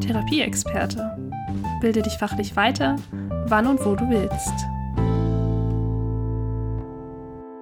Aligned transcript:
Therapieexperte. 0.00 1.16
Bilde 1.80 2.02
dich 2.02 2.14
fachlich 2.14 2.56
weiter, 2.56 2.96
wann 3.46 3.68
und 3.68 3.84
wo 3.84 3.94
du 3.94 4.08
willst. 4.10 4.52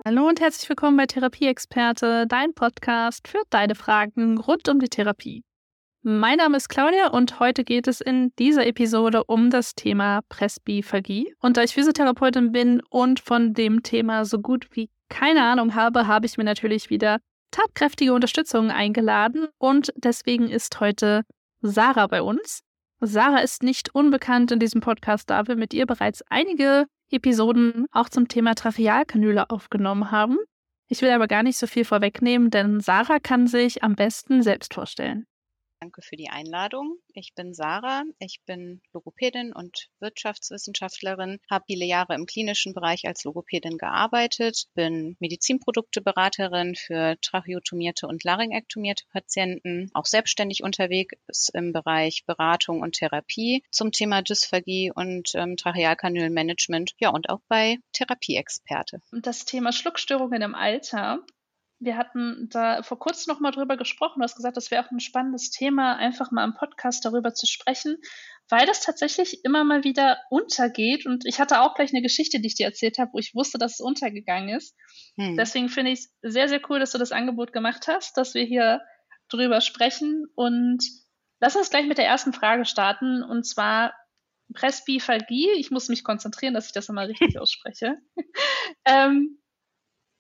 Hallo 0.07 0.27
und 0.27 0.41
herzlich 0.41 0.67
willkommen 0.71 0.97
bei 0.97 1.05
Therapieexperte, 1.05 2.27
dein 2.27 2.55
Podcast 2.55 3.29
für 3.29 3.43
deine 3.51 3.75
Fragen 3.75 4.39
rund 4.39 4.67
um 4.71 4.79
die 4.79 4.89
Therapie. 4.89 5.45
Mein 6.03 6.39
Name 6.39 6.57
ist 6.57 6.71
Claudia 6.71 7.09
und 7.09 7.39
heute 7.39 7.65
geht 7.65 7.87
es 7.87 8.01
in 8.01 8.33
dieser 8.39 8.67
Episode 8.67 9.25
um 9.25 9.51
das 9.51 9.75
Thema 9.75 10.21
Presbyphagie. 10.31 11.35
Und 11.41 11.59
da 11.59 11.63
ich 11.63 11.75
Physiotherapeutin 11.75 12.51
bin 12.51 12.81
und 12.89 13.21
von 13.21 13.53
dem 13.53 13.83
Thema 13.83 14.25
so 14.25 14.39
gut 14.39 14.69
wie 14.73 14.89
keine 15.11 15.43
Ahnung 15.43 15.75
habe, 15.75 16.07
habe 16.07 16.25
ich 16.25 16.39
mir 16.39 16.45
natürlich 16.45 16.89
wieder 16.89 17.19
tatkräftige 17.55 18.13
Unterstützung 18.13 18.71
eingeladen 18.71 19.47
und 19.59 19.93
deswegen 19.97 20.49
ist 20.49 20.81
heute 20.81 21.23
Sarah 21.63 22.09
bei 22.09 22.21
uns. 22.21 22.61
Sarah 23.01 23.39
ist 23.39 23.63
nicht 23.63 23.95
unbekannt 23.95 24.51
in 24.51 24.59
diesem 24.59 24.81
Podcast, 24.81 25.31
da 25.31 25.47
wir 25.47 25.55
mit 25.55 25.73
ihr 25.73 25.87
bereits 25.87 26.23
einige 26.29 26.87
Episoden 27.11 27.87
auch 27.93 28.09
zum 28.09 28.27
Thema 28.27 28.55
Trachealkanüle 28.55 29.51
aufgenommen 29.51 30.11
haben. 30.11 30.37
Ich 30.89 31.01
will 31.01 31.11
aber 31.11 31.29
gar 31.29 31.45
nicht 31.45 31.57
so 31.57 31.67
viel 31.67 31.85
vorwegnehmen, 31.85 32.51
denn 32.51 32.81
Sarah 32.81 33.21
kann 33.21 33.47
sich 33.47 33.85
am 33.85 33.95
besten 33.95 34.43
selbst 34.43 34.75
vorstellen. 34.75 35.25
Danke 35.85 36.01
für 36.01 36.17
die 36.17 36.31
Einladung. 36.31 36.97
Ich 37.13 37.35
bin 37.35 37.53
Sarah. 37.53 38.05
Ich 38.19 38.41
bin 38.47 38.81
Logopädin 38.95 39.53
und 39.53 39.91
Wirtschaftswissenschaftlerin, 40.01 41.41
habe 41.51 41.67
viele 41.67 41.85
Jahre 41.85 42.15
im 42.15 42.25
klinischen 42.25 42.73
Bereich 42.73 43.07
als 43.07 43.25
Logopädin 43.25 43.77
gearbeitet, 43.77 44.65
bin 44.73 45.15
Medizinprodukteberaterin 45.21 46.75
für 46.75 47.19
tracheotomierte 47.21 48.07
und 48.07 48.25
laryngektomierte 48.25 49.05
Patienten, 49.13 49.91
auch 49.93 50.07
selbstständig 50.07 50.63
unterwegs 50.63 51.51
im 51.53 51.75
Bereich 51.75 52.25
Beratung 52.25 52.81
und 52.81 52.95
Therapie 52.95 53.63
zum 53.71 53.93
Thema 53.93 54.23
Dysphagie 54.23 54.91
und 54.91 55.33
ähm, 55.35 55.59
Trachealkanülmanagement, 55.59 56.93
ja 56.99 57.11
und 57.11 57.29
auch 57.29 57.41
bei 57.47 57.77
Therapieexperte. 57.93 59.03
Und 59.13 59.27
das 59.27 59.45
Thema 59.45 59.71
Schluckstörungen 59.71 60.41
im 60.41 60.55
Alter 60.55 61.19
wir 61.81 61.97
hatten 61.97 62.49
da 62.51 62.83
vor 62.83 62.99
kurzem 62.99 63.33
noch 63.33 63.41
mal 63.41 63.51
drüber 63.51 63.77
gesprochen. 63.77 64.21
Du 64.21 64.25
hast 64.25 64.37
gesagt, 64.37 64.57
das 64.57 64.71
wäre 64.71 64.85
auch 64.85 64.91
ein 64.91 65.01
spannendes 65.01 65.51
Thema, 65.51 65.97
einfach 65.97 66.31
mal 66.31 66.45
im 66.45 66.55
Podcast 66.55 67.05
darüber 67.05 67.35
zu 67.35 67.47
sprechen, 67.47 67.99
weil 68.49 68.67
das 68.67 68.81
tatsächlich 68.81 69.45
immer 69.45 69.65
mal 69.65 69.85
wieder 69.85 70.19
untergeht. 70.31 71.07
Und 71.07 71.27
ich 71.27 71.41
hatte 71.41 71.61
auch 71.61 71.75
gleich 71.75 71.93
eine 71.93 72.03
Geschichte, 72.03 72.41
die 72.41 72.47
ich 72.47 72.55
dir 72.55 72.67
erzählt 72.67 72.99
habe, 72.99 73.13
wo 73.15 73.19
ich 73.19 73.35
wusste, 73.35 73.59
dass 73.59 73.75
es 73.75 73.81
untergegangen 73.81 74.51
ist. 74.51 74.77
Hm. 75.17 75.37
Deswegen 75.37 75.69
finde 75.69 75.93
ich 75.93 76.01
es 76.01 76.33
sehr, 76.33 76.49
sehr 76.49 76.61
cool, 76.69 76.79
dass 76.79 76.93
du 76.93 76.99
das 76.99 77.13
Angebot 77.13 77.53
gemacht 77.53 77.89
hast, 77.89 78.17
dass 78.17 78.35
wir 78.35 78.45
hier 78.45 78.81
drüber 79.29 79.61
sprechen. 79.61 80.27
Und 80.35 80.83
lass 81.41 81.57
uns 81.57 81.71
gleich 81.71 81.87
mit 81.87 81.99
der 81.99 82.07
ersten 82.07 82.33
Frage 82.33 82.65
starten. 82.65 83.23
Und 83.23 83.45
zwar 83.45 83.95
Presbyphagie. 84.53 85.51
Ich 85.59 85.71
muss 85.71 85.89
mich 85.89 86.05
konzentrieren, 86.05 86.55
dass 86.55 86.67
ich 86.67 86.73
das 86.73 86.89
immer 86.89 87.09
richtig 87.09 87.39
ausspreche. 87.39 87.99
ähm, 88.85 89.39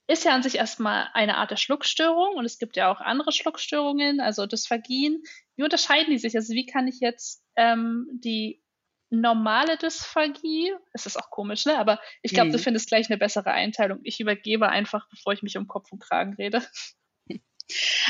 ist 0.06 0.24
ja 0.24 0.34
an 0.34 0.42
sich 0.42 0.56
erstmal 0.56 1.08
eine 1.14 1.36
Art 1.36 1.50
der 1.50 1.56
Schluckstörung 1.56 2.36
und 2.36 2.44
es 2.44 2.58
gibt 2.58 2.76
ja 2.76 2.90
auch 2.90 3.00
andere 3.00 3.32
Schluckstörungen, 3.32 4.20
also 4.20 4.46
Dysphagien. 4.46 5.22
Wie 5.56 5.64
unterscheiden 5.64 6.10
die 6.10 6.18
sich? 6.18 6.36
Also 6.36 6.52
wie 6.52 6.66
kann 6.66 6.88
ich 6.88 7.00
jetzt 7.00 7.42
ähm, 7.56 8.06
die 8.12 8.62
normale 9.10 9.76
Dysphagie, 9.76 10.72
es 10.92 11.06
ist 11.06 11.16
auch 11.16 11.30
komisch, 11.30 11.66
ne? 11.66 11.78
Aber 11.78 12.00
ich 12.22 12.32
glaube, 12.32 12.48
mhm. 12.48 12.52
du 12.52 12.58
findest 12.58 12.88
gleich 12.88 13.08
eine 13.08 13.18
bessere 13.18 13.52
Einteilung. 13.52 14.00
Ich 14.02 14.20
übergebe 14.20 14.68
einfach, 14.68 15.08
bevor 15.08 15.32
ich 15.32 15.42
mich 15.42 15.56
um 15.56 15.68
Kopf 15.68 15.92
und 15.92 16.00
Kragen 16.00 16.34
rede. 16.34 16.62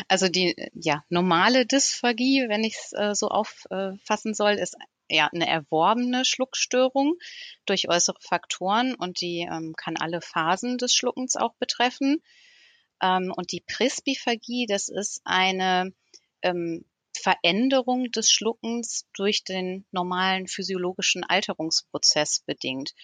Also 0.09 0.29
die 0.29 0.55
ja 0.75 1.05
normale 1.09 1.67
Dysphagie, 1.67 2.49
wenn 2.49 2.65
ich 2.65 2.75
es 2.75 2.93
äh, 2.93 3.15
so 3.15 3.29
auffassen 3.29 4.35
soll, 4.35 4.53
ist 4.53 4.77
ja 5.09 5.29
eine 5.29 5.47
erworbene 5.47 6.25
Schluckstörung 6.25 7.15
durch 7.67 7.89
äußere 7.89 8.19
Faktoren 8.21 8.95
und 8.95 9.21
die 9.21 9.47
ähm, 9.51 9.75
kann 9.77 9.97
alle 9.97 10.21
Phasen 10.21 10.79
des 10.79 10.95
Schluckens 10.95 11.37
auch 11.37 11.55
betreffen. 11.55 12.23
Ähm, 13.03 13.33
und 13.35 13.53
die 13.53 13.61
Presbyphagie, 13.61 14.67
das 14.67 14.89
ist 14.89 15.21
eine 15.25 15.93
ähm, 16.43 16.85
Veränderung 17.17 18.11
des 18.11 18.31
Schluckens 18.31 19.07
durch 19.15 19.45
den 19.45 19.87
normalen 19.93 20.49
physiologischen 20.49 21.23
Alterungsprozess 21.25 22.41
bedingt, 22.41 22.95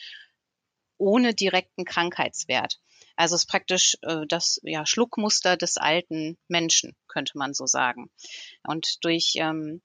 ohne 0.99 1.35
direkten 1.35 1.85
Krankheitswert. 1.85 2.81
Also 3.21 3.35
es 3.35 3.43
ist 3.43 3.51
praktisch 3.51 3.99
äh, 4.01 4.27
das 4.27 4.61
ja, 4.63 4.87
Schluckmuster 4.87 5.59
des 5.59 5.77
alten 5.77 6.39
Menschen, 6.49 6.97
könnte 7.07 7.37
man 7.37 7.53
so 7.53 7.67
sagen. 7.67 8.11
Und 8.67 9.05
durch 9.05 9.35
ähm, 9.37 9.83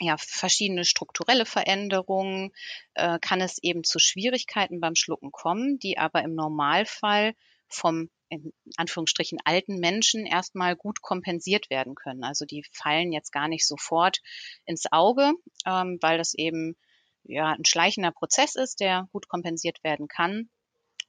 ja, 0.00 0.16
verschiedene 0.18 0.86
strukturelle 0.86 1.44
Veränderungen 1.44 2.50
äh, 2.94 3.18
kann 3.18 3.42
es 3.42 3.58
eben 3.62 3.84
zu 3.84 3.98
Schwierigkeiten 3.98 4.80
beim 4.80 4.94
Schlucken 4.94 5.32
kommen, 5.32 5.78
die 5.80 5.98
aber 5.98 6.22
im 6.22 6.34
Normalfall 6.34 7.34
vom 7.68 8.08
in 8.30 8.54
Anführungsstrichen 8.78 9.38
alten 9.44 9.78
Menschen 9.78 10.24
erstmal 10.24 10.74
gut 10.74 11.02
kompensiert 11.02 11.68
werden 11.68 11.94
können. 11.94 12.24
Also 12.24 12.46
die 12.46 12.64
fallen 12.72 13.12
jetzt 13.12 13.32
gar 13.32 13.48
nicht 13.48 13.66
sofort 13.66 14.20
ins 14.64 14.90
Auge, 14.90 15.32
ähm, 15.66 15.98
weil 16.00 16.16
das 16.16 16.32
eben 16.32 16.78
ja 17.24 17.52
ein 17.52 17.66
schleichender 17.66 18.12
Prozess 18.12 18.54
ist, 18.54 18.80
der 18.80 19.08
gut 19.12 19.28
kompensiert 19.28 19.84
werden 19.84 20.08
kann 20.08 20.48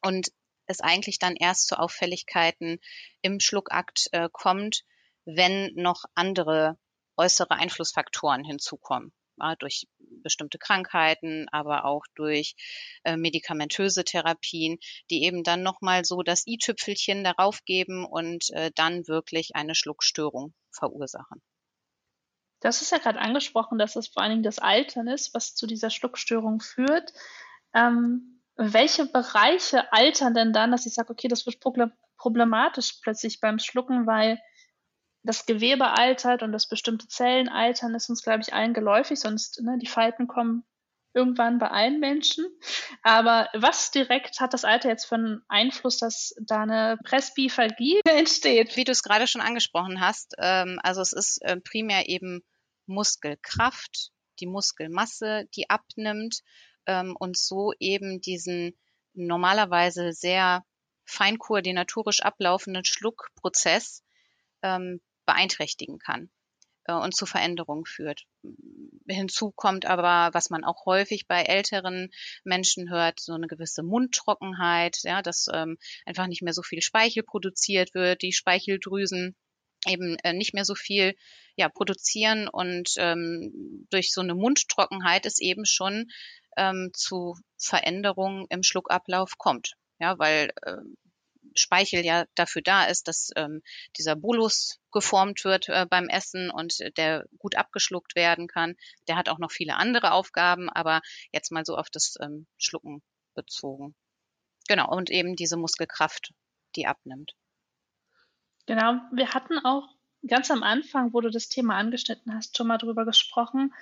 und 0.02 0.28
es 0.66 0.79
eigentlich 0.79 1.19
dann 1.19 1.35
erst 1.35 1.68
zu 1.68 1.79
Auffälligkeiten 1.79 2.79
im 3.22 3.40
Schluckakt 3.40 4.07
äh, 4.12 4.29
kommt, 4.31 4.84
wenn 5.25 5.74
noch 5.75 6.03
andere 6.16 6.78
äußere 7.18 7.51
Einflussfaktoren 7.51 8.44
hinzukommen. 8.44 9.13
Ja, 9.38 9.56
durch 9.56 9.88
bestimmte 9.97 10.59
Krankheiten, 10.59 11.47
aber 11.52 11.85
auch 11.85 12.03
durch 12.13 12.56
äh, 13.03 13.18
medikamentöse 13.18 14.03
Therapien, 14.03 14.78
die 15.09 15.23
eben 15.23 15.44
dann 15.44 15.63
nochmal 15.63 16.06
so 16.06 16.22
das 16.22 16.46
i-Tüpfelchen 16.46 17.23
darauf 17.23 17.66
geben 17.66 18.06
und 18.06 18.52
äh, 18.52 18.72
dann 18.75 19.07
wirklich 19.07 19.56
eine 19.56 19.73
Schluckstörung 19.73 20.53
verursachen. 20.72 21.41
Das 22.59 22.81
ist 22.81 22.91
ja 22.91 23.00
gerade 23.00 23.19
angesprochen, 23.19 23.79
dass 23.79 23.96
es 23.96 24.07
vor 24.07 24.22
allen 24.22 24.31
Dingen 24.31 24.44
das 24.44 24.59
Altern 24.59 25.07
ist, 25.07 25.34
was 25.34 25.56
zu 25.56 25.66
dieser 25.66 25.90
Schluckstörung 25.90 26.62
führt. 26.62 27.12
Ähm, 27.73 28.32
welche 28.56 29.06
Bereiche 29.06 29.91
altern 29.91 30.34
denn 30.34 30.53
dann, 30.53 30.72
dass 30.72 30.86
ich 30.86 30.94
sage, 30.94 31.12
okay, 31.12 31.28
das 31.28 31.46
wird 31.46 31.59
problematisch 32.18 33.00
plötzlich 33.02 33.40
beim 33.40 33.59
Schlucken, 33.59 34.06
weil 34.06 34.40
das 35.24 35.46
Gewebe 35.46 35.91
altert 35.91 36.44
und 36.44 36.52
das 36.52 36.68
bestimmte 36.68 37.08
Zellen 37.08 37.50
altern, 37.50 37.96
ist 37.96 38.09
uns, 38.09 38.24
glaube 38.24 38.41
ich, 38.41 38.53
allen 38.53 38.74
geläufig, 38.74 39.19
sonst 39.19 39.62
ne, 39.62 39.78
die 39.81 39.88
Falten 39.88 40.28
kommen 40.28 40.66
irgendwann 41.14 41.59
bei 41.59 41.69
allen 41.69 42.00
Menschen. 42.00 42.46
Aber 43.03 43.47
was 43.53 43.91
direkt 43.91 44.40
hat 44.40 44.53
das 44.53 44.66
Alter 44.66 44.90
jetzt 44.90 45.06
für 45.06 45.16
einen 45.16 45.41
Einfluss, 45.47 45.97
dass 45.97 46.34
da 46.41 46.64
eine 46.64 46.97
Presbyphagie 47.03 48.02
entsteht? 48.06 48.75
Wie 48.75 48.84
du 48.84 48.91
es 48.91 49.03
gerade 49.03 49.28
schon 49.28 49.41
angesprochen 49.41 50.02
hast, 50.02 50.34
ähm, 50.40 50.80
also 50.84 51.02
es 51.02 51.14
ist 51.14 51.41
äh, 51.44 51.58
primär 51.62 52.09
eben 52.09 52.44
Muskelkraft, 52.85 54.09
die 54.40 54.47
Muskelmasse, 54.47 55.46
die 55.56 55.70
abnimmt 55.70 56.41
ähm, 56.88 57.16
und 57.17 57.38
so 57.38 57.73
eben 57.79 58.21
diesen 58.21 58.77
normalerweise 59.13 60.13
sehr 60.13 60.66
feinkoordinatorisch 61.05 62.21
ablaufenden 62.21 62.85
Schluckprozess 62.85 64.03
ähm, 64.61 65.01
beeinträchtigen 65.25 65.99
kann 65.99 66.29
äh, 66.85 66.93
und 66.93 67.16
zu 67.16 67.25
Veränderungen 67.25 67.85
führt. 67.85 68.25
Hinzu 69.07 69.51
kommt 69.51 69.85
aber, 69.85 70.33
was 70.33 70.49
man 70.49 70.63
auch 70.63 70.85
häufig 70.85 71.27
bei 71.27 71.43
älteren 71.43 72.09
Menschen 72.43 72.89
hört, 72.89 73.19
so 73.19 73.33
eine 73.33 73.47
gewisse 73.47 73.83
Mundtrockenheit, 73.83 74.99
ja, 75.03 75.22
dass 75.22 75.47
ähm, 75.53 75.77
einfach 76.05 76.27
nicht 76.27 76.41
mehr 76.41 76.53
so 76.53 76.63
viel 76.63 76.81
Speichel 76.81 77.23
produziert 77.23 77.93
wird, 77.93 78.22
die 78.22 78.33
Speicheldrüsen 78.33 79.35
eben 79.87 80.17
äh, 80.23 80.34
nicht 80.34 80.53
mehr 80.53 80.66
so 80.66 80.75
viel 80.75 81.16
ja, 81.55 81.69
produzieren 81.69 82.47
und 82.47 82.93
ähm, 82.97 83.85
durch 83.90 84.11
so 84.13 84.22
eine 84.22 84.34
Mundtrockenheit 84.34 85.25
es 85.25 85.40
eben 85.40 85.66
schon 85.66 86.09
ähm, 86.58 86.91
zu 86.94 87.35
Veränderungen 87.58 88.46
im 88.50 88.64
Schluckablauf 88.64 89.38
kommt. 89.38 89.73
Ja, 90.00 90.17
weil 90.20 90.52
ähm, 90.66 90.97
Speichel 91.55 92.03
ja 92.03 92.26
dafür 92.35 92.61
da 92.61 92.85
ist, 92.85 93.08
dass 93.08 93.29
ähm, 93.35 93.61
dieser 93.97 94.16
Bolus 94.16 94.79
geformt 94.91 95.44
wird 95.44 95.70
äh, 95.70 95.85
beim 95.90 96.09
Essen 96.09 96.50
und 96.50 96.79
der 96.97 97.26
gut 97.38 97.55
abgeschluckt 97.55 98.16
werden 98.16 98.47
kann. 98.47 98.76
Der 99.08 99.16
hat 99.16 99.29
auch 99.29 99.40
noch 99.40 99.52
viele 99.52 99.76
andere 99.76 100.11
Aufgaben, 100.11 100.70
aber 100.70 101.02
jetzt 101.32 101.52
mal 101.52 101.66
so 101.66 101.78
auf 101.78 101.90
das 101.90 102.16
ähm, 102.22 102.47
Schlucken 102.58 103.03
bezogen. 103.35 103.96
Genau, 104.67 104.90
und 104.90 105.09
eben 105.09 105.35
diese 105.35 105.58
Muskelkraft, 105.58 106.34
die 106.76 106.88
abnimmt. 106.88 107.35
Genau, 108.66 109.02
wir 109.11 109.34
hatten 109.34 109.59
auch 109.59 109.88
ganz 110.26 110.49
am 110.49 110.64
Anfang, 110.64 111.14
wo 111.14 111.20
du 111.20 111.29
das 111.29 111.49
Thema 111.49 111.76
angeschnitten 111.76 112.34
hast, 112.34 112.58
schon 112.58 112.67
mal 112.67 112.78
drüber 112.78 113.06
gesprochen, 113.06 113.73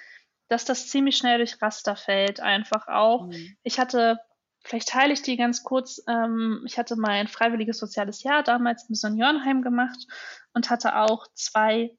dass 0.52 0.66
das 0.66 0.88
ziemlich 0.88 1.18
schnell 1.18 1.38
durch 1.38 1.62
Raster 1.62 1.96
fällt, 1.96 2.40
einfach 2.40 2.88
auch. 2.88 3.28
Mhm. 3.28 3.56
Ich 3.64 3.80
hatte 3.80 4.20
Vielleicht 4.64 4.90
teile 4.90 5.14
ich 5.14 5.22
die 5.22 5.38
ganz 5.38 5.64
kurz. 5.64 6.04
Ähm, 6.08 6.64
ich 6.68 6.78
hatte 6.78 6.96
mein 6.96 7.28
freiwilliges 7.28 7.78
soziales 7.80 8.24
Jahr 8.24 8.44
damals 8.44 8.88
im 8.88 8.96
Seniorenheim 8.96 9.62
gemacht 9.62 10.06
und 10.54 10.70
hatte 10.70 10.96
auch 10.96 11.28
zwei, 11.34 11.98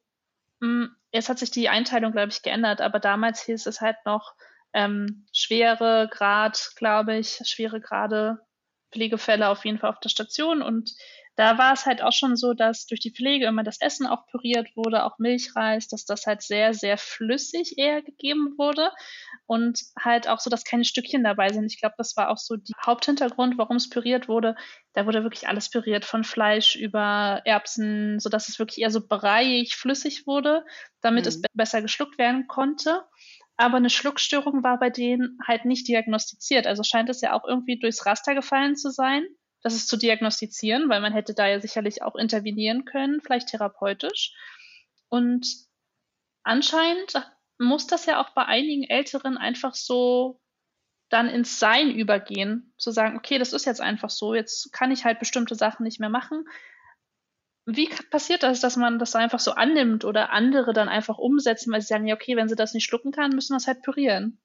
mh, 0.60 0.84
hm, 0.84 0.96
jetzt 1.12 1.28
hat 1.28 1.38
sich 1.38 1.50
die 1.50 1.68
Einteilung, 1.68 2.12
glaube 2.12 2.30
ich, 2.30 2.42
geändert, 2.42 2.80
aber 2.80 3.00
damals 3.00 3.42
hieß 3.42 3.66
es 3.66 3.80
halt 3.80 3.96
noch 4.04 4.34
ähm, 4.72 5.26
schwere 5.32 6.08
Grad, 6.10 6.72
glaube 6.76 7.16
ich, 7.16 7.40
schwere 7.44 7.80
Grade 7.80 8.38
Pflegefälle 8.92 9.48
auf 9.48 9.64
jeden 9.64 9.78
Fall 9.78 9.90
auf 9.90 10.00
der 10.00 10.10
Station 10.10 10.62
und 10.62 10.92
da 11.36 11.56
war 11.56 11.72
es 11.72 11.86
halt 11.86 12.02
auch 12.02 12.12
schon 12.12 12.36
so, 12.36 12.52
dass 12.52 12.86
durch 12.86 13.00
die 13.00 13.12
Pflege 13.12 13.46
immer 13.46 13.62
das 13.62 13.80
Essen 13.80 14.06
auch 14.06 14.26
püriert 14.26 14.68
wurde, 14.76 15.04
auch 15.04 15.18
Milchreis, 15.18 15.88
dass 15.88 16.04
das 16.04 16.26
halt 16.26 16.42
sehr, 16.42 16.74
sehr 16.74 16.98
flüssig 16.98 17.78
eher 17.78 18.02
gegeben 18.02 18.54
wurde 18.58 18.90
und 19.46 19.80
halt 19.98 20.28
auch 20.28 20.40
so, 20.40 20.50
dass 20.50 20.64
keine 20.64 20.84
Stückchen 20.84 21.24
dabei 21.24 21.48
sind. 21.48 21.72
Ich 21.72 21.80
glaube, 21.80 21.94
das 21.96 22.16
war 22.16 22.28
auch 22.28 22.36
so 22.36 22.56
die 22.56 22.74
Haupthintergrund, 22.84 23.56
warum 23.56 23.76
es 23.76 23.88
püriert 23.88 24.28
wurde. 24.28 24.56
Da 24.92 25.06
wurde 25.06 25.22
wirklich 25.22 25.48
alles 25.48 25.70
püriert, 25.70 26.04
von 26.04 26.22
Fleisch 26.22 26.76
über 26.76 27.40
Erbsen, 27.46 28.20
so 28.20 28.28
dass 28.28 28.50
es 28.50 28.58
wirklich 28.58 28.82
eher 28.82 28.90
so 28.90 29.00
breiig, 29.06 29.74
flüssig 29.74 30.26
wurde, 30.26 30.64
damit 31.00 31.24
mhm. 31.24 31.28
es 31.28 31.42
besser 31.54 31.80
geschluckt 31.80 32.18
werden 32.18 32.46
konnte 32.46 33.04
aber 33.58 33.76
eine 33.76 33.90
Schluckstörung 33.90 34.64
war 34.64 34.78
bei 34.80 34.90
denen 34.90 35.38
halt 35.46 35.66
nicht 35.66 35.86
diagnostiziert. 35.86 36.66
Also 36.66 36.82
scheint 36.82 37.10
es 37.10 37.20
ja 37.20 37.32
auch 37.34 37.46
irgendwie 37.46 37.78
durchs 37.78 38.06
Raster 38.06 38.34
gefallen 38.34 38.76
zu 38.76 38.90
sein 38.90 39.24
das 39.62 39.74
ist 39.74 39.88
zu 39.88 39.96
diagnostizieren, 39.96 40.88
weil 40.88 41.00
man 41.00 41.12
hätte 41.12 41.34
da 41.34 41.46
ja 41.46 41.60
sicherlich 41.60 42.02
auch 42.02 42.16
intervenieren 42.16 42.84
können, 42.84 43.20
vielleicht 43.20 43.48
therapeutisch. 43.48 44.34
Und 45.08 45.46
anscheinend 46.42 47.14
muss 47.58 47.86
das 47.86 48.06
ja 48.06 48.20
auch 48.20 48.30
bei 48.30 48.44
einigen 48.44 48.84
Älteren 48.84 49.38
einfach 49.38 49.74
so 49.74 50.40
dann 51.08 51.28
ins 51.28 51.58
Sein 51.58 51.90
übergehen, 51.90 52.72
zu 52.78 52.90
sagen, 52.90 53.16
okay, 53.16 53.38
das 53.38 53.52
ist 53.52 53.66
jetzt 53.66 53.80
einfach 53.80 54.10
so, 54.10 54.34
jetzt 54.34 54.72
kann 54.72 54.90
ich 54.90 55.04
halt 55.04 55.18
bestimmte 55.18 55.54
Sachen 55.54 55.84
nicht 55.84 56.00
mehr 56.00 56.08
machen. 56.08 56.44
Wie 57.66 57.88
passiert 58.10 58.42
das, 58.42 58.60
dass 58.60 58.76
man 58.76 58.98
das 58.98 59.14
einfach 59.14 59.38
so 59.38 59.52
annimmt 59.52 60.04
oder 60.04 60.30
andere 60.30 60.72
dann 60.72 60.88
einfach 60.88 61.18
umsetzen, 61.18 61.72
weil 61.72 61.82
sie 61.82 61.88
sagen, 61.88 62.06
ja, 62.06 62.14
okay, 62.14 62.34
wenn 62.34 62.48
sie 62.48 62.56
das 62.56 62.74
nicht 62.74 62.84
schlucken 62.84 63.12
kann, 63.12 63.30
müssen 63.30 63.52
wir 63.52 63.58
es 63.58 63.68
halt 63.68 63.82
pürieren? 63.82 64.40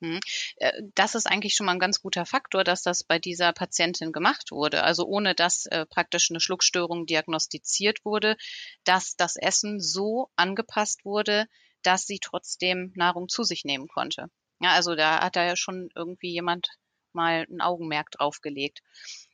Hm. 0.00 0.20
Äh, 0.56 0.82
das 0.94 1.14
ist 1.14 1.26
eigentlich 1.26 1.54
schon 1.54 1.66
mal 1.66 1.72
ein 1.72 1.78
ganz 1.78 2.00
guter 2.00 2.26
Faktor, 2.26 2.64
dass 2.64 2.82
das 2.82 3.04
bei 3.04 3.18
dieser 3.18 3.52
Patientin 3.52 4.12
gemacht 4.12 4.50
wurde. 4.50 4.82
Also 4.82 5.04
ohne 5.06 5.34
dass 5.34 5.66
äh, 5.66 5.86
praktisch 5.86 6.30
eine 6.30 6.40
Schluckstörung 6.40 7.06
diagnostiziert 7.06 8.04
wurde, 8.04 8.36
dass 8.84 9.16
das 9.16 9.36
Essen 9.36 9.80
so 9.80 10.30
angepasst 10.36 11.04
wurde, 11.04 11.46
dass 11.82 12.06
sie 12.06 12.18
trotzdem 12.20 12.92
Nahrung 12.96 13.28
zu 13.28 13.42
sich 13.42 13.64
nehmen 13.64 13.88
konnte. 13.88 14.30
Ja, 14.60 14.72
also 14.72 14.94
da 14.94 15.20
hat 15.22 15.36
da 15.36 15.44
ja 15.44 15.56
schon 15.56 15.90
irgendwie 15.94 16.30
jemand 16.32 16.68
mal 17.12 17.46
ein 17.50 17.60
Augenmerk 17.60 18.10
draufgelegt. 18.10 18.82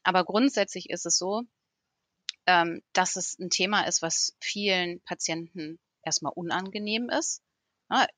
Aber 0.03 0.25
grundsätzlich 0.25 0.89
ist 0.91 1.07
es 1.07 1.19
so, 1.19 1.43
ähm, 2.47 2.83
dass 2.93 3.17
es 3.17 3.39
ein 3.39 3.51
Thema 3.51 3.83
ist, 3.87 4.03
was 4.03 4.37
vielen 4.41 5.01
Patienten 5.03 5.79
erstmal 6.03 6.33
unangenehm 6.35 7.11
ist. 7.11 7.43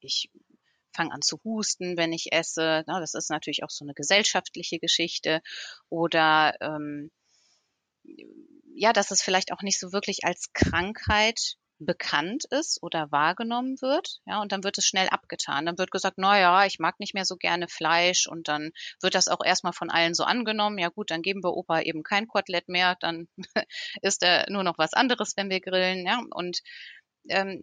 Ich 0.01 0.31
fange 0.93 1.13
an 1.13 1.23
zu 1.23 1.41
husten, 1.45 1.97
wenn 1.97 2.13
ich 2.13 2.33
esse. 2.33 2.85
Na, 2.87 3.01
das 3.01 3.15
ist 3.15 3.31
natürlich 3.31 3.63
auch 3.65 3.71
so 3.71 3.85
eine 3.85 3.95
gesellschaftliche 3.95 4.79
Geschichte. 4.79 5.41
Oder 5.89 6.55
ähm, 6.61 7.11
ja, 8.75 8.93
dass 8.93 9.11
es 9.11 9.23
vielleicht 9.23 9.53
auch 9.53 9.63
nicht 9.63 9.79
so 9.79 9.93
wirklich 9.93 10.25
als 10.25 10.53
Krankheit 10.53 11.57
bekannt 11.81 12.45
ist 12.51 12.83
oder 12.83 13.11
wahrgenommen 13.13 13.81
wird, 13.81 14.21
ja, 14.27 14.41
und 14.43 14.51
dann 14.51 14.65
wird 14.65 14.79
es 14.79 14.85
schnell 14.85 15.09
abgetan. 15.09 15.65
Dann 15.65 15.79
wird 15.79 15.93
gesagt, 15.93 16.17
na 16.19 16.39
ja, 16.39 16.67
ich 16.67 16.79
mag 16.79 16.99
nicht 16.99 17.15
mehr 17.15 17.25
so 17.25 17.37
gerne 17.37 17.69
Fleisch 17.69 18.27
und 18.27 18.49
dann 18.49 18.73
wird 19.01 19.15
das 19.15 19.29
auch 19.29 19.45
erstmal 19.45 19.73
von 19.73 19.91
allen 19.91 20.15
so 20.15 20.25
angenommen. 20.25 20.79
Ja 20.79 20.89
gut, 20.89 21.11
dann 21.11 21.23
geben 21.23 21.43
wir 21.45 21.57
Opa 21.57 21.81
eben 21.81 22.03
kein 22.03 22.27
Kotelett 22.27 22.69
mehr, 22.69 22.97
dann 23.01 23.29
ist 24.03 24.23
er 24.23 24.51
nur 24.51 24.65
noch 24.65 24.79
was 24.79 24.93
anderes, 24.93 25.35
wenn 25.37 25.51
wir 25.51 25.61
grillen, 25.61 26.05
ja, 26.07 26.21
und 26.31 26.61
ähm, 27.29 27.63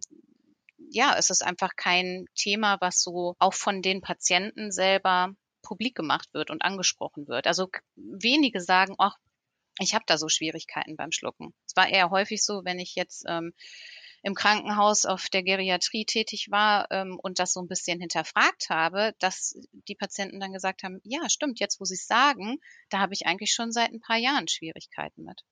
ja, 0.78 1.16
es 1.18 1.30
ist 1.30 1.44
einfach 1.44 1.76
kein 1.76 2.26
Thema, 2.34 2.78
was 2.80 3.02
so 3.02 3.34
auch 3.38 3.54
von 3.54 3.82
den 3.82 4.00
Patienten 4.00 4.70
selber 4.70 5.30
publik 5.62 5.94
gemacht 5.94 6.28
wird 6.32 6.50
und 6.50 6.62
angesprochen 6.62 7.26
wird. 7.26 7.46
Also 7.46 7.68
wenige 7.96 8.60
sagen, 8.60 8.94
ach, 8.98 9.16
ich 9.78 9.94
habe 9.94 10.04
da 10.06 10.16
so 10.16 10.28
Schwierigkeiten 10.28 10.96
beim 10.96 11.12
Schlucken. 11.12 11.54
Es 11.66 11.76
war 11.76 11.88
eher 11.88 12.10
häufig 12.10 12.44
so, 12.44 12.62
wenn 12.64 12.78
ich 12.78 12.94
jetzt 12.94 13.24
ähm, 13.28 13.52
im 14.22 14.34
Krankenhaus 14.34 15.04
auf 15.04 15.28
der 15.28 15.42
Geriatrie 15.42 16.04
tätig 16.04 16.48
war 16.50 16.86
ähm, 16.90 17.18
und 17.22 17.38
das 17.38 17.52
so 17.52 17.60
ein 17.60 17.68
bisschen 17.68 18.00
hinterfragt 18.00 18.70
habe, 18.70 19.12
dass 19.18 19.58
die 19.72 19.94
Patienten 19.94 20.40
dann 20.40 20.52
gesagt 20.52 20.82
haben, 20.82 21.00
ja, 21.04 21.28
stimmt, 21.28 21.60
jetzt 21.60 21.80
wo 21.80 21.84
Sie 21.84 21.94
es 21.94 22.06
sagen, 22.06 22.58
da 22.88 22.98
habe 22.98 23.14
ich 23.14 23.26
eigentlich 23.26 23.52
schon 23.52 23.70
seit 23.70 23.92
ein 23.92 24.00
paar 24.00 24.16
Jahren 24.16 24.48
Schwierigkeiten 24.48 25.24
mit. 25.24 25.42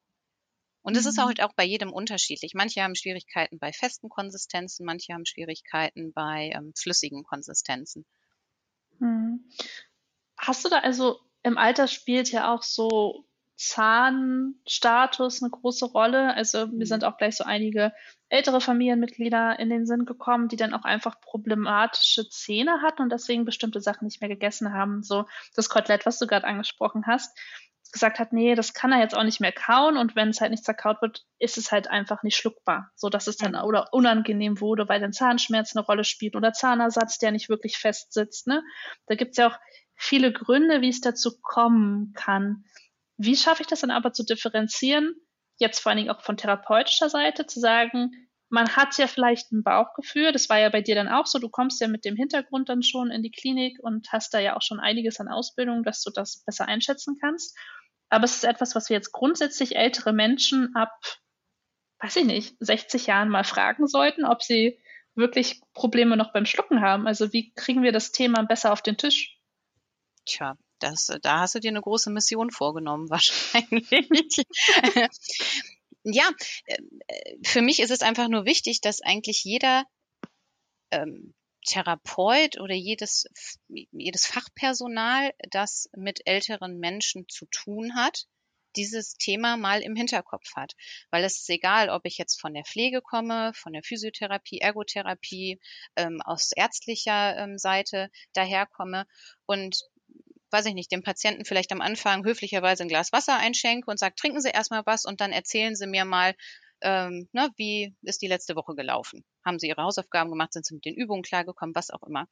Und 0.84 0.98
es 0.98 1.06
ist 1.06 1.16
mhm. 1.16 1.22
halt 1.25 1.42
auch 1.42 1.54
bei 1.54 1.64
jedem 1.64 1.92
unterschiedlich. 1.92 2.52
Manche 2.54 2.82
haben 2.82 2.94
Schwierigkeiten 2.94 3.58
bei 3.58 3.72
festen 3.72 4.10
Konsistenzen, 4.10 4.84
manche 4.84 5.14
haben 5.14 5.25
Schwierigkeiten 5.25 6.12
bei 6.12 6.52
ähm, 6.54 6.72
flüssigen 6.76 7.25
Konsistenzen. 7.25 8.04
Mhm. 8.98 9.48
Hast 10.36 10.62
du 10.62 10.69
da 10.69 10.81
also 10.81 11.19
im 11.42 11.56
Alter 11.56 11.88
spielt 11.88 12.31
ja 12.31 12.54
auch 12.54 12.62
so 12.62 13.25
Zahnstatus 13.56 15.42
eine 15.42 15.50
große 15.50 15.86
Rolle. 15.86 16.34
Also 16.34 16.66
mir 16.66 16.72
mhm. 16.72 16.84
sind 16.84 17.04
auch 17.04 17.16
gleich 17.16 17.37
so 17.37 17.44
einige 17.44 17.94
ältere 18.28 18.60
Familienmitglieder 18.60 19.58
in 19.58 19.70
den 19.70 19.87
Sinn 19.87 20.04
gekommen, 20.04 20.48
die 20.48 20.56
dann 20.56 20.75
auch 20.75 20.84
einfach 20.84 21.19
problematische 21.22 22.28
Zähne 22.28 22.82
hatten 22.82 23.00
und 23.00 23.10
deswegen 23.10 23.46
bestimmte 23.46 23.80
Sachen 23.80 24.04
nicht 24.04 24.20
mehr 24.20 24.28
gegessen 24.28 24.75
haben. 24.75 25.02
So 25.02 25.25
das 25.54 25.70
Kotelett, 25.70 26.04
was 26.04 26.19
du 26.19 26.26
gerade 26.26 26.46
angesprochen 26.46 27.06
hast 27.06 27.34
gesagt 27.94 28.19
hat, 28.19 28.32
nee, 28.32 28.55
das 28.55 28.75
kann 28.75 28.93
er 28.93 28.99
jetzt 28.99 29.17
auch 29.17 29.23
nicht 29.23 29.41
mehr 29.41 29.52
kauen 29.52 29.96
und 29.96 30.17
wenn 30.17 30.29
es 30.29 30.41
halt 30.41 30.50
nicht 30.50 30.64
zerkaut 30.64 31.00
wird, 31.00 31.25
ist 31.38 31.56
es 31.56 31.73
halt 31.73 31.88
einfach 31.88 32.23
nicht 32.23 32.37
schluckbar, 32.37 32.91
so 32.96 33.08
dass 33.08 33.26
es 33.26 33.37
dann 33.37 33.55
oder 33.55 33.93
unangenehm 33.93 34.61
wurde, 34.61 34.88
weil 34.88 35.00
dann 35.00 35.12
Zahnschmerz 35.12 35.75
eine 35.75 35.87
Rolle 35.87 36.05
spielt 36.05 36.37
oder 36.37 36.52
Zahnersatz, 36.52 37.19
der 37.19 37.31
nicht 37.31 37.49
wirklich 37.49 37.79
fest 37.79 38.12
sitzt. 38.12 38.46
Ne? 38.46 38.62
Da 39.06 39.14
gibt's 39.14 39.38
ja 39.38 39.49
auch 39.49 39.58
viele 39.94 40.32
Gründe, 40.32 40.82
wie 40.82 40.88
es 40.88 41.00
dazu 41.00 41.41
kommen 41.41 42.12
kann. 42.14 42.64
Wie 43.17 43.37
schaffe 43.37 43.62
ich 43.62 43.69
das 43.69 43.81
dann 43.81 43.93
aber 43.93 44.12
zu 44.12 44.25
differenzieren, 44.25 45.14
jetzt 45.58 45.79
vor 45.79 45.90
allen 45.90 45.99
Dingen 45.99 46.11
auch 46.11 46.20
von 46.20 46.37
therapeutischer 46.37 47.08
Seite, 47.08 47.47
zu 47.47 47.61
sagen, 47.61 48.11
man 48.49 48.76
hat 48.76 48.97
ja 48.99 49.06
vielleicht 49.06 49.52
ein 49.52 49.62
Bauchgefühl, 49.62 50.32
das 50.32 50.49
war 50.49 50.58
ja 50.58 50.69
bei 50.69 50.81
dir 50.81 50.94
dann 50.94 51.08
auch 51.08 51.26
so, 51.26 51.38
du 51.38 51.49
kommst 51.49 51.81
ja 51.81 51.88
mit 51.88 52.05
dem 52.05 52.17
Hintergrund 52.17 52.69
dann 52.69 52.82
schon 52.82 53.11
in 53.11 53.23
die 53.23 53.31
Klinik 53.31 53.79
und 53.82 54.12
hast 54.12 54.35
da 54.35 54.38
ja 54.38 54.56
auch 54.56 54.62
schon 54.62 54.81
einiges 54.81 55.19
an 55.20 55.29
Ausbildung, 55.29 55.82
dass 55.82 56.02
du 56.02 56.11
das 56.11 56.44
besser 56.44 56.67
einschätzen 56.67 57.17
kannst. 57.20 57.56
Aber 58.14 58.25
es 58.25 58.37
ist 58.37 58.44
etwas, 58.44 58.76
was 58.76 58.88
wir 58.88 58.96
jetzt 58.96 59.11
grundsätzlich 59.11 59.75
ältere 59.75 60.12
Menschen 60.12 60.72
ab, 60.76 60.93
weiß 61.99 62.14
ich 62.16 62.25
nicht, 62.25 62.55
60 62.61 63.08
Jahren 63.08 63.28
mal 63.28 63.43
fragen 63.43 63.88
sollten, 63.88 64.25
ob 64.25 64.40
sie 64.40 64.78
wirklich 65.16 65.61
Probleme 65.73 66.16
noch 66.16 66.33
beim 66.33 66.47
Schlucken 66.47 66.80
haben. 66.80 67.09
Also 67.09 67.33
wie 67.33 67.52
kriegen 67.54 67.83
wir 67.83 67.90
das 67.90 68.12
Thema 68.12 68.44
besser 68.44 68.73
auf 68.73 68.83
den 68.83 68.97
Tisch? 68.97 69.37
Tja, 70.26 70.56
das, 70.78 71.11
da 71.23 71.40
hast 71.40 71.56
du 71.56 71.59
dir 71.59 71.71
eine 71.71 71.80
große 71.80 72.09
Mission 72.11 72.52
vorgenommen, 72.52 73.11
wahrscheinlich. 73.11 74.47
ja, 76.04 76.30
äh, 76.66 76.78
für 77.44 77.62
mich 77.62 77.80
ist 77.80 77.90
es 77.90 78.02
einfach 78.02 78.28
nur 78.28 78.44
wichtig, 78.44 78.80
dass 78.80 79.02
eigentlich 79.02 79.42
jeder 79.42 79.83
ähm, 80.92 81.35
Therapeut 81.64 82.61
oder 82.61 82.75
jedes, 82.75 83.26
jedes 83.68 84.26
Fachpersonal, 84.26 85.33
das 85.50 85.88
mit 85.97 86.21
älteren 86.26 86.78
Menschen 86.78 87.26
zu 87.28 87.47
tun 87.47 87.94
hat, 87.97 88.26
dieses 88.76 89.14
Thema 89.14 89.56
mal 89.56 89.80
im 89.83 89.97
Hinterkopf 89.97 90.54
hat. 90.56 90.75
Weil 91.11 91.25
es 91.25 91.38
ist 91.38 91.50
egal, 91.50 91.90
ob 91.90 92.02
ich 92.04 92.18
jetzt 92.18 92.40
von 92.40 92.54
der 92.54 92.64
Pflege 92.64 93.00
komme, 93.00 93.52
von 93.54 93.73
der 93.73 93.83
Physiotherapie, 93.83 94.59
Ergotherapie, 94.59 95.61
ähm, 95.97 96.21
aus 96.23 96.50
ärztlicher 96.54 97.37
ähm, 97.38 97.59
Seite 97.59 98.11
daherkomme 98.33 99.06
und 99.47 99.78
weiß 100.50 100.66
ich 100.66 100.75
nicht, 100.75 100.92
dem 100.92 101.02
Patienten 101.02 101.44
vielleicht 101.44 101.73
am 101.73 101.80
Anfang 101.80 102.25
höflicherweise 102.25 102.85
ein 102.85 102.88
Glas 102.88 103.12
Wasser 103.12 103.37
einschenke 103.37 103.90
und 103.90 103.99
sage, 103.99 104.14
trinken 104.14 104.40
Sie 104.40 104.50
erstmal 104.50 104.87
was 104.87 105.04
und 105.04 105.21
dann 105.21 105.33
erzählen 105.33 105.75
Sie 105.75 105.88
mir 105.88 106.04
mal, 106.04 106.35
ähm, 106.85 107.29
na, 107.33 107.49
wie 107.57 107.95
ist 108.03 108.23
die 108.23 108.29
letzte 108.29 108.55
Woche 108.55 108.75
gelaufen? 108.75 109.25
Haben 109.45 109.59
Sie 109.59 109.69
Ihre 109.69 109.83
Hausaufgaben 109.83 110.31
gemacht? 110.31 110.53
Sind 110.53 110.67
Sie 110.67 110.75
mit 110.75 110.85
den 110.85 110.95
Übungen 110.95 111.23
klargekommen? 111.23 111.75
Was 111.75 111.91
auch 111.91 112.03
immer. 112.03 112.29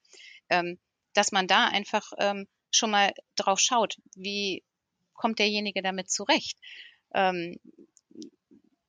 Ähm, 0.51 0.79
dass 1.15 1.33
man 1.33 1.47
da 1.47 1.67
einfach 1.67 2.13
ähm, 2.19 2.47
schon 2.71 2.91
mal 2.91 3.13
drauf 3.35 3.59
schaut, 3.59 3.97
wie 4.15 4.63
kommt 5.15 5.39
derjenige 5.39 5.83
damit 5.83 6.11
zurecht? 6.11 6.59
Ähm, 7.15 7.57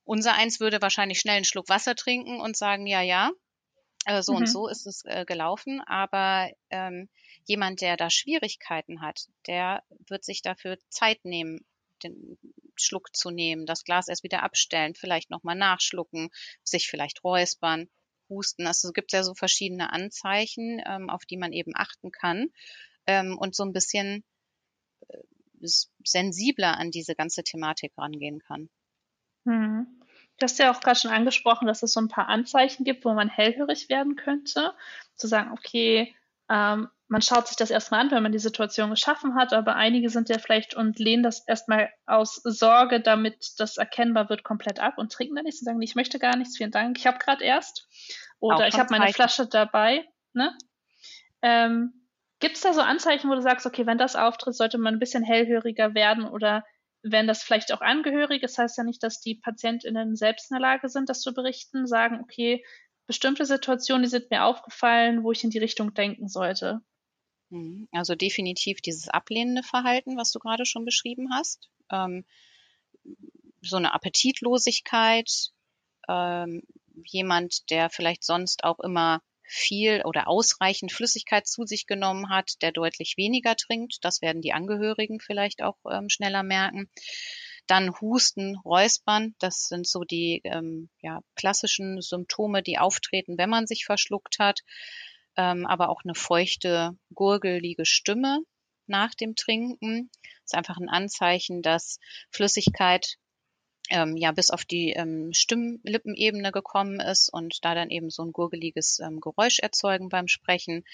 unser 0.04 0.34
eins 0.34 0.60
würde 0.60 0.82
wahrscheinlich 0.82 1.18
schnell 1.18 1.36
einen 1.36 1.44
Schluck 1.44 1.68
Wasser 1.68 1.94
trinken 1.94 2.40
und 2.40 2.56
sagen, 2.56 2.86
ja, 2.86 3.00
ja, 3.00 3.30
äh, 4.04 4.22
so 4.22 4.32
mhm. 4.32 4.38
und 4.38 4.46
so 4.46 4.68
ist 4.68 4.86
es 4.86 5.04
äh, 5.06 5.24
gelaufen. 5.24 5.80
Aber 5.86 6.50
ähm, 6.70 7.08
jemand, 7.46 7.80
der 7.80 7.96
da 7.96 8.10
Schwierigkeiten 8.10 9.00
hat, 9.00 9.28
der 9.46 9.82
wird 10.08 10.24
sich 10.24 10.42
dafür 10.42 10.78
Zeit 10.90 11.24
nehmen, 11.24 11.64
den 12.02 12.38
Schluck 12.80 13.14
zu 13.14 13.30
nehmen, 13.30 13.66
das 13.66 13.84
Glas 13.84 14.08
erst 14.08 14.22
wieder 14.24 14.42
abstellen, 14.42 14.94
vielleicht 14.94 15.30
nochmal 15.30 15.56
nachschlucken, 15.56 16.30
sich 16.62 16.88
vielleicht 16.88 17.24
räuspern, 17.24 17.88
husten. 18.28 18.66
Also 18.66 18.88
es 18.88 18.94
gibt 18.94 19.12
ja 19.12 19.22
so 19.22 19.34
verschiedene 19.34 19.92
Anzeichen, 19.92 20.82
ähm, 20.86 21.10
auf 21.10 21.24
die 21.24 21.36
man 21.36 21.52
eben 21.52 21.72
achten 21.74 22.10
kann 22.10 22.48
ähm, 23.06 23.38
und 23.38 23.54
so 23.54 23.64
ein 23.64 23.72
bisschen 23.72 24.24
äh, 25.08 25.18
sensibler 26.04 26.78
an 26.78 26.90
diese 26.90 27.14
ganze 27.14 27.42
Thematik 27.42 27.92
rangehen 27.96 28.40
kann. 28.40 28.68
Mhm. 29.44 29.86
Du 30.38 30.44
hast 30.44 30.58
ja 30.58 30.72
auch 30.72 30.80
gerade 30.80 30.98
schon 30.98 31.12
angesprochen, 31.12 31.66
dass 31.66 31.82
es 31.82 31.92
so 31.92 32.00
ein 32.00 32.08
paar 32.08 32.28
Anzeichen 32.28 32.84
gibt, 32.84 33.04
wo 33.04 33.14
man 33.14 33.28
hellhörig 33.28 33.88
werden 33.88 34.16
könnte. 34.16 34.74
Zu 35.14 35.28
sagen, 35.28 35.52
okay, 35.52 36.14
ähm, 36.48 36.88
man 37.08 37.22
schaut 37.22 37.48
sich 37.48 37.56
das 37.56 37.70
erstmal 37.70 38.00
an, 38.00 38.10
wenn 38.10 38.22
man 38.22 38.32
die 38.32 38.38
Situation 38.38 38.90
geschaffen 38.90 39.34
hat, 39.34 39.52
aber 39.52 39.76
einige 39.76 40.08
sind 40.08 40.28
ja 40.28 40.38
vielleicht 40.38 40.74
und 40.74 40.98
lehnen 40.98 41.22
das 41.22 41.46
erstmal 41.46 41.90
aus 42.06 42.36
Sorge, 42.44 43.00
damit 43.00 43.54
das 43.58 43.76
erkennbar 43.76 44.28
wird, 44.30 44.42
komplett 44.42 44.80
ab 44.80 44.94
und 44.96 45.12
trinken 45.12 45.36
dann 45.36 45.44
nichts 45.44 45.60
und 45.60 45.66
sagen, 45.66 45.82
ich 45.82 45.94
möchte 45.94 46.18
gar 46.18 46.36
nichts, 46.36 46.56
vielen 46.56 46.70
Dank, 46.70 46.98
ich 46.98 47.06
habe 47.06 47.18
gerade 47.18 47.44
erst. 47.44 47.88
Oder 48.40 48.68
ich 48.68 48.78
habe 48.78 48.96
meine 48.96 49.12
Flasche 49.12 49.46
dabei. 49.46 50.06
Ne? 50.32 50.56
Ähm, 51.42 52.08
Gibt 52.40 52.56
es 52.56 52.62
da 52.62 52.72
so 52.72 52.80
Anzeichen, 52.80 53.30
wo 53.30 53.34
du 53.34 53.42
sagst, 53.42 53.64
okay, 53.66 53.86
wenn 53.86 53.98
das 53.98 54.16
auftritt, 54.16 54.54
sollte 54.54 54.78
man 54.78 54.94
ein 54.94 55.00
bisschen 55.00 55.22
hellhöriger 55.22 55.94
werden 55.94 56.24
oder 56.24 56.64
wenn 57.02 57.26
das 57.26 57.42
vielleicht 57.42 57.72
auch 57.72 57.82
Angehörige, 57.82 58.46
das 58.46 58.56
heißt 58.56 58.78
ja 58.78 58.84
nicht, 58.84 59.02
dass 59.02 59.20
die 59.20 59.34
PatientInnen 59.34 60.16
selbst 60.16 60.50
in 60.50 60.56
der 60.56 60.62
Lage 60.62 60.88
sind, 60.88 61.10
das 61.10 61.20
zu 61.20 61.34
berichten, 61.34 61.86
sagen, 61.86 62.20
okay, 62.22 62.64
bestimmte 63.06 63.44
Situationen, 63.44 64.02
die 64.02 64.08
sind 64.08 64.30
mir 64.30 64.44
aufgefallen, 64.44 65.22
wo 65.22 65.30
ich 65.30 65.44
in 65.44 65.50
die 65.50 65.58
Richtung 65.58 65.92
denken 65.92 66.28
sollte. 66.28 66.80
Mhm. 67.50 67.88
Also 67.92 68.14
definitiv 68.14 68.80
dieses 68.80 69.08
ablehnende 69.08 69.62
Verhalten, 69.62 70.16
was 70.16 70.32
du 70.32 70.38
gerade 70.38 70.66
schon 70.66 70.84
beschrieben 70.84 71.28
hast. 71.34 71.68
Ähm, 71.90 72.24
so 73.62 73.76
eine 73.76 73.94
Appetitlosigkeit, 73.94 75.50
ähm, 76.08 76.62
jemand, 77.04 77.70
der 77.70 77.90
vielleicht 77.90 78.24
sonst 78.24 78.64
auch 78.64 78.80
immer 78.80 79.22
viel 79.46 80.02
oder 80.04 80.28
ausreichend 80.28 80.92
Flüssigkeit 80.92 81.46
zu 81.46 81.64
sich 81.64 81.86
genommen 81.86 82.30
hat, 82.30 82.62
der 82.62 82.72
deutlich 82.72 83.16
weniger 83.16 83.56
trinkt. 83.56 83.98
Das 84.02 84.22
werden 84.22 84.42
die 84.42 84.52
Angehörigen 84.52 85.20
vielleicht 85.20 85.62
auch 85.62 85.76
ähm, 85.90 86.08
schneller 86.08 86.42
merken. 86.42 86.88
Dann 87.66 87.98
Husten, 88.00 88.56
Räuspern, 88.64 89.34
das 89.38 89.68
sind 89.68 89.86
so 89.86 90.00
die 90.04 90.40
ähm, 90.44 90.90
ja, 91.00 91.20
klassischen 91.34 92.00
Symptome, 92.00 92.62
die 92.62 92.78
auftreten, 92.78 93.38
wenn 93.38 93.50
man 93.50 93.66
sich 93.66 93.84
verschluckt 93.84 94.38
hat. 94.38 94.60
Ähm, 95.36 95.66
aber 95.66 95.88
auch 95.88 96.02
eine 96.04 96.14
feuchte, 96.14 96.96
gurgelige 97.12 97.84
Stimme 97.84 98.40
nach 98.86 99.14
dem 99.14 99.34
Trinken. 99.34 100.10
Das 100.22 100.52
ist 100.52 100.54
einfach 100.54 100.76
ein 100.76 100.88
Anzeichen, 100.88 101.62
dass 101.62 101.98
Flüssigkeit 102.30 103.16
ähm, 103.90 104.16
ja 104.16 104.32
bis 104.32 104.50
auf 104.50 104.64
die 104.64 104.92
ähm, 104.92 105.32
Stimmlippenebene 105.32 106.52
gekommen 106.52 107.00
ist 107.00 107.28
und 107.32 107.64
da 107.64 107.74
dann 107.74 107.90
eben 107.90 108.10
so 108.10 108.22
ein 108.22 108.32
gurgeliges 108.32 109.00
ähm, 109.00 109.20
Geräusch 109.20 109.58
erzeugen 109.58 110.08
beim 110.08 110.28
Sprechen. 110.28 110.84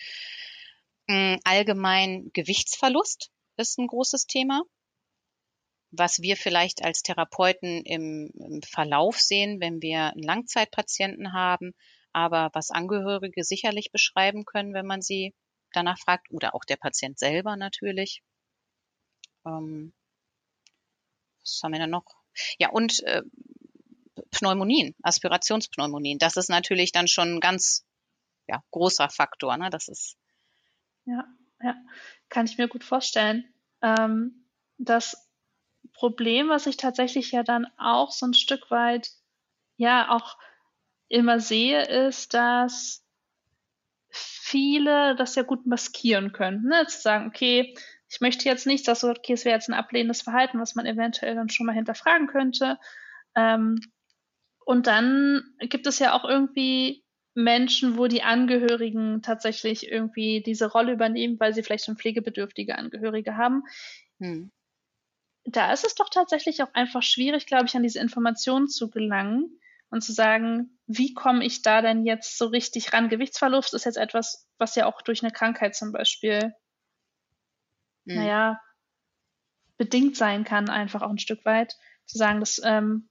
Ähm, 1.08 1.38
allgemein 1.44 2.30
Gewichtsverlust 2.32 3.30
ist 3.56 3.78
ein 3.78 3.86
großes 3.86 4.26
Thema 4.26 4.62
was 5.90 6.22
wir 6.22 6.36
vielleicht 6.36 6.84
als 6.84 7.02
Therapeuten 7.02 7.82
im, 7.82 8.30
im, 8.34 8.62
Verlauf 8.62 9.18
sehen, 9.20 9.60
wenn 9.60 9.82
wir 9.82 10.12
einen 10.12 10.22
Langzeitpatienten 10.22 11.32
haben, 11.32 11.74
aber 12.12 12.50
was 12.52 12.70
Angehörige 12.70 13.44
sicherlich 13.44 13.92
beschreiben 13.92 14.44
können, 14.44 14.74
wenn 14.74 14.86
man 14.86 15.02
sie 15.02 15.34
danach 15.72 15.98
fragt, 15.98 16.30
oder 16.30 16.54
auch 16.54 16.64
der 16.64 16.76
Patient 16.76 17.18
selber 17.18 17.56
natürlich. 17.56 18.22
Ähm, 19.46 19.92
was 21.40 21.60
haben 21.62 21.72
wir 21.72 21.80
denn 21.80 21.90
noch? 21.90 22.04
Ja, 22.58 22.70
und 22.70 23.02
äh, 23.04 23.22
Pneumonien, 24.30 24.94
Aspirationspneumonien. 25.02 26.18
Das 26.18 26.36
ist 26.36 26.50
natürlich 26.50 26.92
dann 26.92 27.08
schon 27.08 27.36
ein 27.36 27.40
ganz 27.40 27.86
ja, 28.46 28.62
großer 28.70 29.08
Faktor. 29.08 29.56
Ne? 29.56 29.70
Das 29.70 29.88
ist 29.88 30.16
ja, 31.04 31.24
ja, 31.62 31.74
kann 32.28 32.46
ich 32.46 32.58
mir 32.58 32.68
gut 32.68 32.84
vorstellen. 32.84 33.52
Ähm, 33.82 34.46
das 34.78 35.28
Problem, 35.92 36.48
was 36.48 36.66
ich 36.66 36.76
tatsächlich 36.76 37.32
ja 37.32 37.42
dann 37.42 37.66
auch 37.78 38.12
so 38.12 38.26
ein 38.26 38.34
Stück 38.34 38.70
weit 38.70 39.10
ja 39.76 40.10
auch 40.10 40.36
immer 41.10 41.40
sehe, 41.40 41.84
ist, 42.06 42.32
dass 42.32 43.04
viele 44.10 45.14
das 45.16 45.34
ja 45.34 45.42
gut 45.42 45.66
maskieren 45.66 46.32
können. 46.32 46.62
Ne? 46.64 46.86
Zu 46.86 47.00
sagen, 47.00 47.26
okay, 47.28 47.74
ich 48.08 48.20
möchte 48.20 48.48
jetzt 48.48 48.66
nicht, 48.66 48.88
dass 48.88 49.00
so, 49.00 49.10
okay, 49.10 49.34
es 49.34 49.44
wäre 49.44 49.54
jetzt 49.54 49.68
ein 49.68 49.74
ablehnendes 49.74 50.22
Verhalten, 50.22 50.58
was 50.58 50.74
man 50.74 50.86
eventuell 50.86 51.34
dann 51.34 51.48
schon 51.48 51.66
mal 51.66 51.74
hinterfragen 51.74 52.26
könnte. 52.26 52.78
Ähm, 53.34 53.80
und 54.64 54.86
dann 54.86 55.42
gibt 55.60 55.86
es 55.86 55.98
ja 55.98 56.12
auch 56.14 56.24
irgendwie 56.24 57.04
Menschen, 57.34 57.96
wo 57.96 58.06
die 58.06 58.22
Angehörigen 58.22 59.22
tatsächlich 59.22 59.90
irgendwie 59.90 60.42
diese 60.42 60.70
Rolle 60.70 60.92
übernehmen, 60.92 61.38
weil 61.38 61.54
sie 61.54 61.62
vielleicht 61.62 61.84
schon 61.84 61.96
pflegebedürftige 61.96 62.76
Angehörige 62.76 63.36
haben. 63.36 63.62
Hm. 64.18 64.50
Da 65.44 65.72
ist 65.72 65.84
es 65.84 65.94
doch 65.94 66.08
tatsächlich 66.08 66.62
auch 66.62 66.74
einfach 66.74 67.02
schwierig, 67.02 67.46
glaube 67.46 67.66
ich, 67.66 67.74
an 67.74 67.82
diese 67.82 68.00
Informationen 68.00 68.68
zu 68.68 68.90
gelangen 68.90 69.60
und 69.90 70.02
zu 70.02 70.12
sagen, 70.12 70.78
wie 70.86 71.14
komme 71.14 71.44
ich 71.44 71.62
da 71.62 71.82
denn 71.82 72.04
jetzt 72.04 72.38
so 72.38 72.46
richtig 72.46 72.92
ran? 72.92 73.08
Gewichtsverlust 73.08 73.74
ist 73.74 73.84
jetzt 73.84 73.98
etwas, 73.98 74.48
was 74.58 74.74
ja 74.74 74.86
auch 74.86 75.02
durch 75.02 75.22
eine 75.22 75.32
Krankheit 75.32 75.74
zum 75.74 75.92
Beispiel 75.92 76.54
mhm. 78.04 78.16
naja, 78.16 78.60
bedingt 79.76 80.16
sein 80.16 80.44
kann, 80.44 80.68
einfach 80.68 81.02
auch 81.02 81.10
ein 81.10 81.18
Stück 81.18 81.44
weit. 81.44 81.76
Zu 82.06 82.18
sagen, 82.18 82.40
das 82.40 82.60
ähm, 82.64 83.08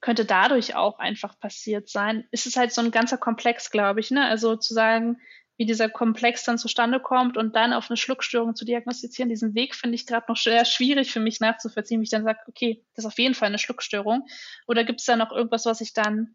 könnte 0.00 0.24
dadurch 0.24 0.74
auch 0.74 0.98
einfach 0.98 1.38
passiert 1.38 1.88
sein. 1.88 2.26
Es 2.30 2.46
ist 2.46 2.56
halt 2.56 2.72
so 2.72 2.80
ein 2.80 2.90
ganzer 2.90 3.18
Komplex, 3.18 3.70
glaube 3.70 4.00
ich. 4.00 4.10
Ne? 4.10 4.24
Also 4.24 4.56
zu 4.56 4.74
sagen, 4.74 5.20
wie 5.62 5.66
dieser 5.66 5.88
Komplex 5.88 6.42
dann 6.42 6.58
zustande 6.58 6.98
kommt 6.98 7.36
und 7.36 7.54
dann 7.54 7.72
auf 7.72 7.88
eine 7.88 7.96
Schluckstörung 7.96 8.56
zu 8.56 8.64
diagnostizieren, 8.64 9.28
diesen 9.28 9.54
Weg 9.54 9.76
finde 9.76 9.94
ich 9.94 10.08
gerade 10.08 10.26
noch 10.28 10.36
sehr 10.36 10.64
schwierig 10.64 11.12
für 11.12 11.20
mich 11.20 11.38
nachzuvollziehen, 11.38 12.00
wie 12.00 12.04
ich 12.04 12.10
dann 12.10 12.24
sage, 12.24 12.40
okay, 12.48 12.84
das 12.94 13.04
ist 13.04 13.12
auf 13.12 13.18
jeden 13.20 13.36
Fall 13.36 13.46
eine 13.46 13.60
Schluckstörung. 13.60 14.26
Oder 14.66 14.82
gibt 14.82 14.98
es 14.98 15.06
da 15.06 15.14
noch 15.14 15.30
irgendwas, 15.30 15.64
was 15.64 15.80
ich 15.80 15.92
dann 15.92 16.34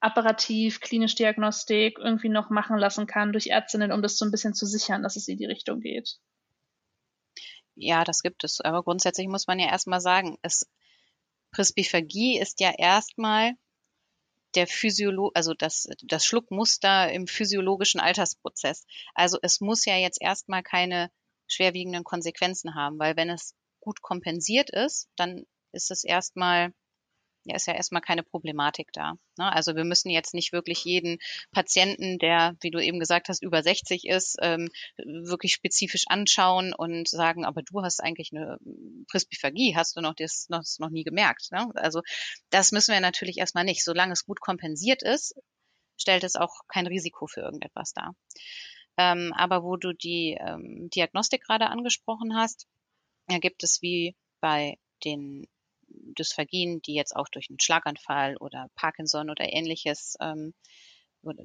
apparativ, 0.00 0.80
klinisch 0.80 1.16
Diagnostik 1.16 1.98
irgendwie 1.98 2.30
noch 2.30 2.48
machen 2.48 2.78
lassen 2.78 3.06
kann 3.06 3.32
durch 3.32 3.48
Ärztinnen, 3.48 3.92
um 3.92 4.00
das 4.00 4.16
so 4.16 4.24
ein 4.24 4.30
bisschen 4.30 4.54
zu 4.54 4.64
sichern, 4.64 5.02
dass 5.02 5.16
es 5.16 5.28
in 5.28 5.36
die 5.36 5.44
Richtung 5.44 5.80
geht? 5.80 6.16
Ja, 7.74 8.04
das 8.04 8.22
gibt 8.22 8.42
es. 8.42 8.62
Aber 8.62 8.82
grundsätzlich 8.82 9.28
muss 9.28 9.46
man 9.46 9.58
ja 9.58 9.66
erstmal 9.66 10.00
sagen, 10.00 10.38
es, 10.40 10.66
Presbyphagie 11.50 12.38
ist 12.38 12.60
ja 12.60 12.72
erstmal 12.74 13.52
der 14.54 14.66
Physiolo 14.66 15.30
also 15.34 15.54
das, 15.54 15.88
das 16.02 16.24
Schluckmuster 16.24 17.10
im 17.12 17.26
physiologischen 17.26 18.00
Altersprozess. 18.00 18.84
Also 19.14 19.38
es 19.42 19.60
muss 19.60 19.84
ja 19.84 19.96
jetzt 19.96 20.20
erstmal 20.20 20.62
keine 20.62 21.10
schwerwiegenden 21.46 22.04
Konsequenzen 22.04 22.74
haben, 22.74 22.98
weil 22.98 23.16
wenn 23.16 23.30
es 23.30 23.54
gut 23.80 24.02
kompensiert 24.02 24.70
ist, 24.70 25.08
dann 25.16 25.44
ist 25.72 25.90
es 25.90 26.04
erstmal 26.04 26.72
ja, 27.44 27.56
ist 27.56 27.66
ja 27.66 27.74
erstmal 27.74 28.02
keine 28.02 28.22
Problematik 28.22 28.92
da. 28.92 29.14
Ne? 29.38 29.52
Also 29.52 29.74
wir 29.74 29.84
müssen 29.84 30.10
jetzt 30.10 30.34
nicht 30.34 30.52
wirklich 30.52 30.84
jeden 30.84 31.18
Patienten, 31.52 32.18
der, 32.18 32.56
wie 32.60 32.70
du 32.70 32.78
eben 32.78 33.00
gesagt 33.00 33.28
hast, 33.28 33.42
über 33.42 33.62
60 33.62 34.06
ist, 34.06 34.36
ähm, 34.40 34.68
wirklich 34.96 35.52
spezifisch 35.52 36.04
anschauen 36.08 36.72
und 36.72 37.08
sagen, 37.08 37.44
aber 37.44 37.62
du 37.62 37.82
hast 37.82 38.00
eigentlich 38.00 38.30
eine 38.32 38.58
Presbyphagie, 39.10 39.74
hast 39.76 39.96
du 39.96 40.00
noch 40.00 40.14
das 40.14 40.46
noch, 40.48 40.62
noch 40.78 40.90
nie 40.90 41.04
gemerkt. 41.04 41.48
Ne? 41.50 41.70
Also 41.74 42.02
das 42.50 42.72
müssen 42.72 42.92
wir 42.92 43.00
natürlich 43.00 43.38
erstmal 43.38 43.64
nicht. 43.64 43.84
Solange 43.84 44.12
es 44.12 44.24
gut 44.24 44.40
kompensiert 44.40 45.02
ist, 45.02 45.34
stellt 45.96 46.24
es 46.24 46.36
auch 46.36 46.62
kein 46.68 46.86
Risiko 46.86 47.26
für 47.26 47.40
irgendetwas 47.40 47.92
dar. 47.92 48.14
Ähm, 48.98 49.32
aber 49.34 49.62
wo 49.62 49.76
du 49.76 49.92
die 49.92 50.36
ähm, 50.38 50.90
Diagnostik 50.94 51.42
gerade 51.42 51.68
angesprochen 51.68 52.36
hast, 52.36 52.66
da 53.28 53.38
gibt 53.38 53.62
es 53.62 53.80
wie 53.80 54.16
bei 54.40 54.76
den 55.04 55.46
Dysphagien, 56.18 56.82
die 56.82 56.94
jetzt 56.94 57.14
auch 57.16 57.28
durch 57.28 57.48
einen 57.50 57.60
Schlaganfall 57.60 58.36
oder 58.36 58.68
Parkinson 58.74 59.30
oder 59.30 59.52
ähnliches 59.52 60.16
ähm, 60.20 60.54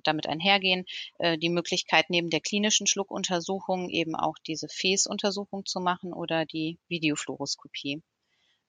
damit 0.04 0.28
einhergehen, 0.28 0.86
äh, 1.20 1.38
die 1.38 1.50
Möglichkeit 1.50 2.10
neben 2.10 2.30
der 2.30 2.42
klinischen 2.42 2.88
Schluckuntersuchung 2.88 3.90
eben 3.90 4.16
auch 4.16 4.36
diese 4.46 4.68
Fäßuntersuchung 4.70 5.66
zu 5.66 5.80
machen 5.80 6.14
oder 6.14 6.46
die 6.46 6.80
Videofluoroskopie. 6.88 8.02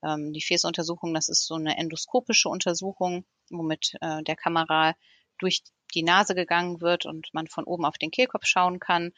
Ähm, 0.05 0.33
die 0.33 0.43
Fäßuntersuchung, 0.43 1.15
das 1.15 1.29
ist 1.29 1.47
so 1.47 1.55
eine 1.55 1.77
endoskopische 1.77 2.49
Untersuchung, 2.49 3.25
womit 3.51 3.95
äh, 4.01 4.23
der 4.23 4.37
Kamera 4.37 4.95
durch 5.39 5.63
die 5.95 6.03
Nase 6.03 6.35
gegangen 6.35 6.81
wird 6.81 7.07
und 7.07 7.29
man 7.33 7.47
von 7.47 7.65
oben 7.65 7.85
auf 7.85 7.97
den 7.99 8.11
Kehlkopf 8.11 8.45
schauen 8.45 8.79
kann 8.79 9.13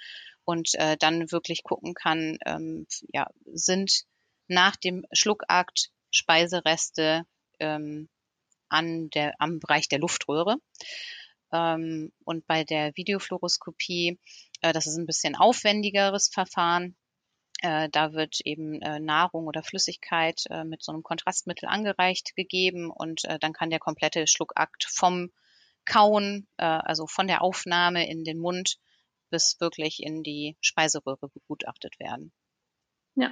und 0.45 0.75
äh, 0.75 0.97
dann 0.97 1.33
wirklich 1.33 1.65
gucken 1.65 1.95
kann, 1.95 2.39
ähm, 2.47 2.87
ja, 3.13 3.29
sind 3.53 4.05
nach 4.47 4.77
dem 4.77 5.05
Schluckakt 5.13 5.91
Speisereste 6.11 7.25
ähm, 7.59 8.09
an 8.69 9.11
der, 9.11 9.35
am 9.39 9.59
Bereich 9.61 9.89
der 9.89 9.99
Luftröhre. 9.99 10.57
Ähm, 11.53 12.13
und 12.25 12.47
bei 12.47 12.65
der 12.65 12.97
Videofluoroskopie, 12.97 14.19
äh, 14.61 14.73
das 14.73 14.87
ist 14.87 14.97
ein 14.97 15.07
bisschen 15.07 15.35
aufwendigeres 15.35 16.29
Verfahren. 16.29 16.97
Äh, 17.63 17.89
da 17.91 18.13
wird 18.13 18.41
eben 18.45 18.81
äh, 18.81 19.01
Nahrung 19.01 19.47
oder 19.47 19.63
Flüssigkeit 19.63 20.45
äh, 20.49 20.65
mit 20.65 20.83
so 20.83 20.93
einem 20.93 21.03
Kontrastmittel 21.03 21.69
angereicht 21.69 22.35
gegeben 22.37 22.91
und 22.91 23.25
äh, 23.25 23.39
dann 23.39 23.53
kann 23.53 23.71
der 23.71 23.81
komplette 23.81 24.27
Schluckakt 24.27 24.85
vom 24.89 25.31
Kauen, 25.85 26.47
äh, 26.57 26.65
also 26.65 27.07
von 27.07 27.27
der 27.27 27.43
Aufnahme 27.43 28.09
in 28.09 28.25
den 28.25 28.39
Mund 28.39 28.79
bis 29.31 29.61
wirklich 29.61 30.03
in 30.03 30.23
die 30.23 30.57
Speiseröhre 30.61 31.29
begutachtet 31.29 31.99
werden. 31.99 32.33
Ja, 33.15 33.31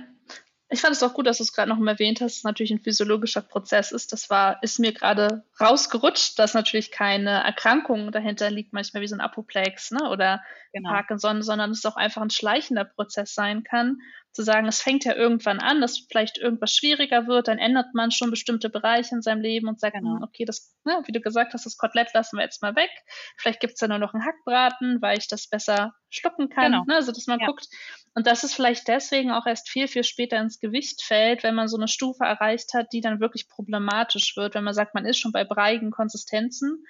Ich 0.70 0.82
fand 0.82 0.94
es 0.94 1.02
auch 1.02 1.14
gut, 1.14 1.26
dass 1.26 1.38
du 1.38 1.44
es 1.44 1.52
gerade 1.54 1.70
noch 1.70 1.78
mal 1.78 1.92
erwähnt 1.92 2.20
hast, 2.20 2.32
dass 2.32 2.38
es 2.38 2.44
natürlich 2.44 2.72
ein 2.72 2.80
physiologischer 2.80 3.40
Prozess 3.40 3.90
ist. 3.90 4.12
Das 4.12 4.28
war, 4.28 4.62
ist 4.62 4.78
mir 4.78 4.92
gerade 4.92 5.44
rausgerutscht, 5.58 6.38
dass 6.38 6.52
natürlich 6.52 6.90
keine 6.90 7.42
Erkrankung 7.42 8.12
dahinter 8.12 8.50
liegt, 8.50 8.74
manchmal 8.74 9.02
wie 9.02 9.08
so 9.08 9.16
ein 9.16 9.22
Apoplex 9.22 9.92
ne, 9.92 10.10
oder 10.10 10.42
genau. 10.72 10.90
Parkinson, 10.90 11.42
sondern 11.42 11.70
es 11.70 11.86
auch 11.86 11.96
einfach 11.96 12.20
ein 12.20 12.30
schleichender 12.30 12.84
Prozess 12.84 13.34
sein 13.34 13.64
kann. 13.64 14.00
Zu 14.38 14.44
sagen, 14.44 14.68
es 14.68 14.80
fängt 14.80 15.04
ja 15.04 15.16
irgendwann 15.16 15.58
an, 15.58 15.80
dass 15.80 16.06
vielleicht 16.08 16.38
irgendwas 16.38 16.72
schwieriger 16.72 17.26
wird, 17.26 17.48
dann 17.48 17.58
ändert 17.58 17.92
man 17.92 18.12
schon 18.12 18.30
bestimmte 18.30 18.70
Bereiche 18.70 19.16
in 19.16 19.20
seinem 19.20 19.40
Leben 19.40 19.66
und 19.66 19.80
sagt, 19.80 19.96
genau. 19.96 20.14
Hm, 20.14 20.22
okay, 20.22 20.44
das, 20.44 20.76
ne, 20.84 21.02
wie 21.06 21.10
du 21.10 21.20
gesagt 21.20 21.54
hast, 21.54 21.66
das 21.66 21.76
Kotelett 21.76 22.14
lassen 22.14 22.36
wir 22.36 22.44
jetzt 22.44 22.62
mal 22.62 22.76
weg. 22.76 22.90
Vielleicht 23.36 23.58
gibt 23.58 23.72
es 23.72 23.80
da 23.80 23.88
nur 23.88 23.98
noch 23.98 24.14
einen 24.14 24.24
Hackbraten, 24.24 25.02
weil 25.02 25.18
ich 25.18 25.26
das 25.26 25.48
besser 25.48 25.92
schlucken 26.08 26.50
kann. 26.50 26.70
Genau. 26.70 26.84
Ne? 26.86 26.94
Also, 26.94 27.10
dass 27.10 27.26
man 27.26 27.40
ja. 27.40 27.46
guckt. 27.46 27.66
Und 28.14 28.28
dass 28.28 28.44
es 28.44 28.54
vielleicht 28.54 28.86
deswegen 28.86 29.32
auch 29.32 29.44
erst 29.44 29.68
viel, 29.68 29.88
viel 29.88 30.04
später 30.04 30.38
ins 30.38 30.60
Gewicht 30.60 31.02
fällt, 31.02 31.42
wenn 31.42 31.56
man 31.56 31.66
so 31.66 31.76
eine 31.76 31.88
Stufe 31.88 32.22
erreicht 32.22 32.74
hat, 32.74 32.92
die 32.92 33.00
dann 33.00 33.18
wirklich 33.18 33.48
problematisch 33.48 34.36
wird, 34.36 34.54
wenn 34.54 34.62
man 34.62 34.74
sagt, 34.74 34.94
man 34.94 35.04
ist 35.04 35.18
schon 35.18 35.32
bei 35.32 35.42
breigen 35.42 35.90
Konsistenzen 35.90 36.84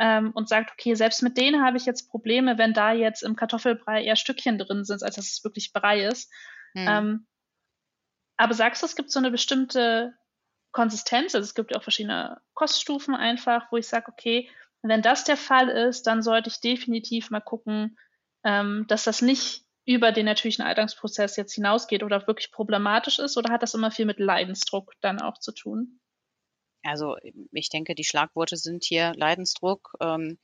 ähm, 0.00 0.32
und 0.34 0.48
sagt, 0.48 0.72
okay, 0.72 0.94
selbst 0.94 1.22
mit 1.22 1.36
denen 1.36 1.64
habe 1.64 1.76
ich 1.76 1.86
jetzt 1.86 2.10
Probleme, 2.10 2.58
wenn 2.58 2.74
da 2.74 2.92
jetzt 2.92 3.22
im 3.22 3.36
Kartoffelbrei 3.36 4.02
eher 4.02 4.16
Stückchen 4.16 4.58
drin 4.58 4.84
sind, 4.84 5.04
als 5.04 5.14
dass 5.14 5.30
es 5.30 5.44
wirklich 5.44 5.72
Brei 5.72 6.06
ist. 6.06 6.28
Mhm. 6.74 6.88
Ähm, 6.88 7.26
aber 8.36 8.54
sagst 8.54 8.82
du, 8.82 8.86
es 8.86 8.96
gibt 8.96 9.10
so 9.10 9.18
eine 9.18 9.30
bestimmte 9.30 10.14
Konsistenz, 10.72 11.34
also 11.34 11.44
es 11.44 11.54
gibt 11.54 11.70
ja 11.70 11.78
auch 11.78 11.82
verschiedene 11.82 12.40
Koststufen 12.54 13.14
einfach, 13.14 13.70
wo 13.70 13.76
ich 13.76 13.86
sage, 13.86 14.10
okay, 14.10 14.48
wenn 14.82 15.02
das 15.02 15.24
der 15.24 15.36
Fall 15.36 15.68
ist, 15.68 16.06
dann 16.06 16.22
sollte 16.22 16.48
ich 16.48 16.60
definitiv 16.60 17.30
mal 17.30 17.40
gucken, 17.40 17.96
ähm, 18.42 18.86
dass 18.88 19.04
das 19.04 19.22
nicht 19.22 19.64
über 19.84 20.12
den 20.12 20.26
natürlichen 20.26 20.64
Alterungsprozess 20.64 21.36
jetzt 21.36 21.54
hinausgeht 21.54 22.02
oder 22.02 22.26
wirklich 22.26 22.52
problematisch 22.52 23.18
ist 23.18 23.36
oder 23.36 23.52
hat 23.52 23.62
das 23.62 23.74
immer 23.74 23.90
viel 23.90 24.06
mit 24.06 24.18
Leidensdruck 24.18 24.92
dann 25.00 25.20
auch 25.20 25.38
zu 25.38 25.52
tun? 25.52 26.00
Also 26.82 27.16
ich 27.52 27.68
denke, 27.68 27.94
die 27.94 28.04
Schlagworte 28.04 28.56
sind 28.56 28.84
hier 28.84 29.12
Leidensdruck, 29.14 29.92
ähm, 30.00 30.38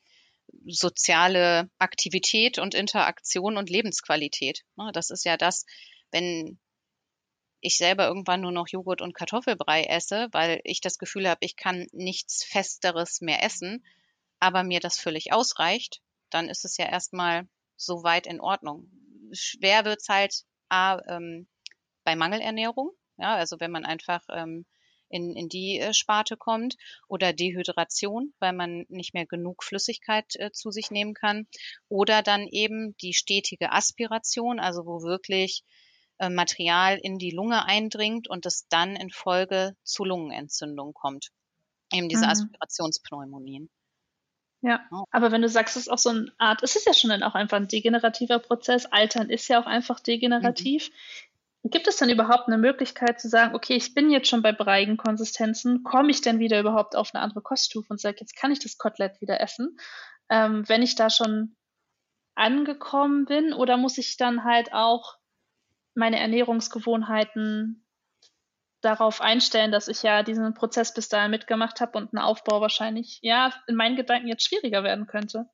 soziale 0.67 1.69
Aktivität 1.79 2.59
und 2.59 2.75
Interaktion 2.75 3.57
und 3.57 3.71
Lebensqualität. 3.71 4.63
Ne, 4.77 4.91
das 4.93 5.11
ist 5.11 5.25
ja 5.25 5.37
das, 5.37 5.65
wenn 6.11 6.59
ich 7.61 7.77
selber 7.77 8.07
irgendwann 8.07 8.41
nur 8.41 8.53
noch 8.53 8.69
Joghurt 8.69 9.03
und 9.03 9.15
Kartoffelbrei 9.15 9.85
esse, 9.85 10.29
weil 10.33 10.61
ich 10.65 10.81
das 10.81 10.99
Gefühl 10.99 11.29
habe, 11.29 11.39
ich 11.41 11.57
kann 11.57 11.87
nichts 11.93 12.45
Festeres 12.45 13.21
mehr 13.21 13.43
essen, 13.43 13.85
aber 14.39 14.63
mir 14.63 14.81
das 14.81 14.99
völlig 14.99 15.33
ausreicht, 15.33 16.01
dann 16.31 16.49
ist 16.49 16.65
es 16.65 16.77
ja 16.77 16.87
erstmal 16.87 17.49
so 17.77 18.05
weit 18.05 18.27
in 18.27 18.41
Ordnung. 18.41 18.89
Schwer 19.33 19.85
wird's 19.85 20.09
halt 20.09 20.45
A, 20.69 21.01
ähm, 21.09 21.49
bei 22.05 22.15
Mangelernährung, 22.15 22.93
ja, 23.17 23.35
also 23.35 23.59
wenn 23.61 23.71
man 23.71 23.85
einfach 23.85 24.23
ähm, 24.31 24.65
in, 25.09 25.35
in 25.35 25.49
die 25.49 25.79
äh, 25.79 25.95
Sparte 25.95 26.37
kommt 26.37 26.77
oder 27.09 27.33
Dehydration, 27.33 28.33
weil 28.39 28.53
man 28.53 28.85
nicht 28.89 29.15
mehr 29.15 29.27
genug 29.27 29.65
Flüssigkeit 29.65 30.27
äh, 30.37 30.53
zu 30.53 30.71
sich 30.71 30.91
nehmen 30.91 31.15
kann 31.15 31.47
oder 31.89 32.23
dann 32.23 32.47
eben 32.47 32.97
die 32.99 33.15
stetige 33.15 33.73
Aspiration, 33.73 34.61
also 34.61 34.87
wo 34.87 35.03
wirklich 35.03 35.65
äh, 36.19 36.29
Material 36.29 36.99
in 37.01 37.19
die 37.19 37.31
Lunge 37.31 37.65
eindringt 37.65 38.29
und 38.29 38.47
es 38.47 38.67
dann 38.69 38.97
in 38.97 39.11
Folge 39.11 39.77
zu 39.83 40.05
Lungenentzündung 40.05 40.93
kommt. 40.93 41.29
Eben 41.93 42.09
diese 42.09 42.25
mhm. 42.25 42.31
Aspirationspneumonien. 42.31 43.71
Ja, 44.61 44.89
aber 45.13 45.31
wenn 45.31 45.43
du 45.43 45.49
sagst, 45.49 45.77
es 45.77 45.83
ist 45.83 45.89
auch 45.89 45.99
so 45.99 46.11
eine 46.11 46.33
Art, 46.39 46.63
es 46.65 46.75
ist 46.75 46.87
ja 46.87 46.93
schon 46.93 47.11
dann 47.11 47.23
auch 47.23 47.35
einfach 47.35 47.57
ein 47.57 47.69
degenerativer 47.69 48.41
Prozess, 48.41 48.87
Altern 48.87 49.31
ist 49.31 49.47
ja 49.49 49.63
auch 49.63 49.67
einfach 49.67 50.01
degenerativ. 50.01 50.91
Mhm. 51.63 51.71
Gibt 51.71 51.87
es 51.87 51.97
dann 51.97 52.11
überhaupt 52.11 52.49
eine 52.49 52.59
Möglichkeit 52.59 53.21
zu 53.21 53.29
sagen, 53.29 53.55
okay, 53.55 53.75
ich 53.75 53.95
bin 53.95 54.11
jetzt 54.11 54.29
schon 54.29 54.43
bei 54.43 54.53
breigen 54.53 54.97
Konsistenzen, 54.97 55.85
komme 55.85 56.11
ich 56.11 56.21
denn 56.21 56.39
wieder 56.39 56.59
überhaupt 56.59 56.97
auf 56.97 57.15
eine 57.15 57.23
andere 57.23 57.43
Koststufe 57.43 57.89
und 57.91 58.01
sage, 58.01 58.19
jetzt 58.21 58.37
kann 58.37 58.51
ich 58.51 58.59
das 58.59 58.79
Kotelett 58.79 59.21
wieder 59.21 59.41
essen, 59.41 59.79
ähm, 60.29 60.69
wenn 60.69 60.83
ich 60.83 60.95
da 60.95 61.11
schon 61.11 61.57
angekommen 62.35 63.27
bin, 63.27 63.53
oder 63.53 63.77
muss 63.77 63.99
ich 63.99 64.17
dann 64.17 64.45
halt 64.45 64.73
auch 64.73 65.18
meine 65.99 66.19
Ernährungsgewohnheiten 66.19 67.85
darauf 68.81 69.21
einstellen, 69.21 69.73
dass 69.73 69.89
ich 69.89 70.03
ja 70.03 70.23
diesen 70.23 70.55
Prozess 70.55 70.95
bis 70.95 71.09
dahin 71.09 71.31
mitgemacht 71.31 71.81
habe 71.81 71.99
und 71.99 72.13
ein 72.13 72.19
Aufbau 72.19 72.61
wahrscheinlich, 72.61 73.19
ja, 73.23 73.53
in 73.67 73.75
meinen 73.75 73.97
Gedanken 73.97 74.29
jetzt 74.29 74.47
schwieriger 74.47 74.85
werden 74.85 75.07
könnte. 75.07 75.47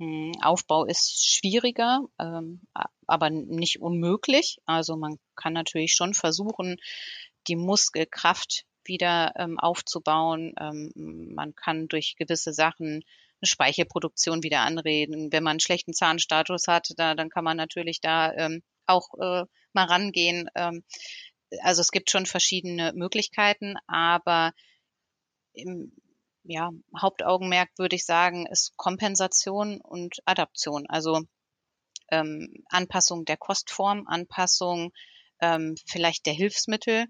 Hm, 0.00 0.32
Aufbau 0.42 0.84
ist 0.84 1.24
schwieriger, 1.24 2.00
ähm, 2.18 2.62
aber 3.06 3.30
nicht 3.30 3.80
unmöglich. 3.80 4.58
Also 4.66 4.96
man 4.96 5.18
kann 5.36 5.52
natürlich 5.52 5.94
schon 5.94 6.12
versuchen, 6.14 6.76
die 7.46 7.56
Muskelkraft 7.56 8.64
wieder 8.84 9.32
ähm, 9.36 9.60
aufzubauen. 9.60 10.54
Ähm, 10.58 10.90
man 11.34 11.54
kann 11.54 11.86
durch 11.86 12.16
gewisse 12.18 12.52
Sachen 12.52 13.04
eine 13.42 13.48
Speichelproduktion 13.48 14.42
wieder 14.42 14.60
anreden. 14.60 15.30
Wenn 15.32 15.44
man 15.44 15.52
einen 15.52 15.60
schlechten 15.60 15.92
Zahnstatus 15.92 16.66
hat, 16.66 16.88
da, 16.96 17.14
dann 17.14 17.30
kann 17.30 17.44
man 17.44 17.56
natürlich 17.56 18.00
da 18.00 18.32
ähm, 18.32 18.62
auch 18.86 19.08
äh, 19.18 19.44
mal 19.72 19.84
rangehen. 19.84 20.48
Ähm, 20.54 20.84
also 21.60 21.80
es 21.80 21.90
gibt 21.90 22.10
schon 22.10 22.26
verschiedene 22.26 22.92
Möglichkeiten, 22.94 23.76
aber 23.86 24.52
im 25.52 25.92
ja, 26.44 26.70
Hauptaugenmerk 27.00 27.70
würde 27.78 27.96
ich 27.96 28.04
sagen, 28.04 28.46
ist 28.46 28.76
Kompensation 28.76 29.80
und 29.80 30.16
Adaption. 30.24 30.86
Also 30.88 31.22
ähm, 32.10 32.52
Anpassung 32.68 33.24
der 33.24 33.36
Kostform, 33.36 34.06
Anpassung 34.06 34.92
ähm, 35.40 35.76
vielleicht 35.86 36.26
der 36.26 36.34
Hilfsmittel 36.34 37.06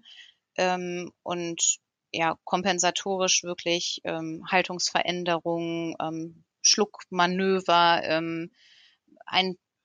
ähm, 0.55 1.11
und 1.23 1.77
ja, 2.11 2.37
kompensatorisch 2.43 3.43
wirklich 3.43 4.01
ähm, 4.03 4.43
Haltungsveränderungen, 4.51 5.95
ähm, 5.99 6.43
Schluckmanöver 6.61 8.01
ähm, 8.03 8.51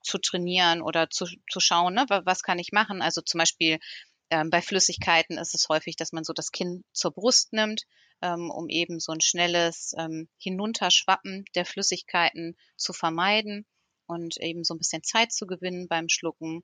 einzutrainieren 0.08 0.82
oder 0.82 1.10
zu, 1.10 1.26
zu 1.50 1.60
schauen, 1.60 1.94
ne, 1.94 2.06
was 2.08 2.42
kann 2.42 2.58
ich 2.58 2.72
machen. 2.72 3.02
Also 3.02 3.20
zum 3.20 3.38
Beispiel 3.38 3.78
ähm, 4.30 4.50
bei 4.50 4.62
Flüssigkeiten 4.62 5.38
ist 5.38 5.54
es 5.54 5.68
häufig, 5.68 5.96
dass 5.96 6.12
man 6.12 6.24
so 6.24 6.32
das 6.32 6.50
Kinn 6.50 6.84
zur 6.92 7.12
Brust 7.12 7.52
nimmt, 7.52 7.82
ähm, 8.22 8.50
um 8.50 8.68
eben 8.68 9.00
so 9.00 9.12
ein 9.12 9.20
schnelles 9.20 9.94
ähm, 9.98 10.28
Hinunterschwappen 10.38 11.44
der 11.54 11.64
Flüssigkeiten 11.64 12.56
zu 12.76 12.92
vermeiden 12.92 13.66
und 14.06 14.38
eben 14.40 14.64
so 14.64 14.74
ein 14.74 14.78
bisschen 14.78 15.02
Zeit 15.02 15.32
zu 15.32 15.46
gewinnen 15.46 15.88
beim 15.88 16.08
Schlucken, 16.08 16.62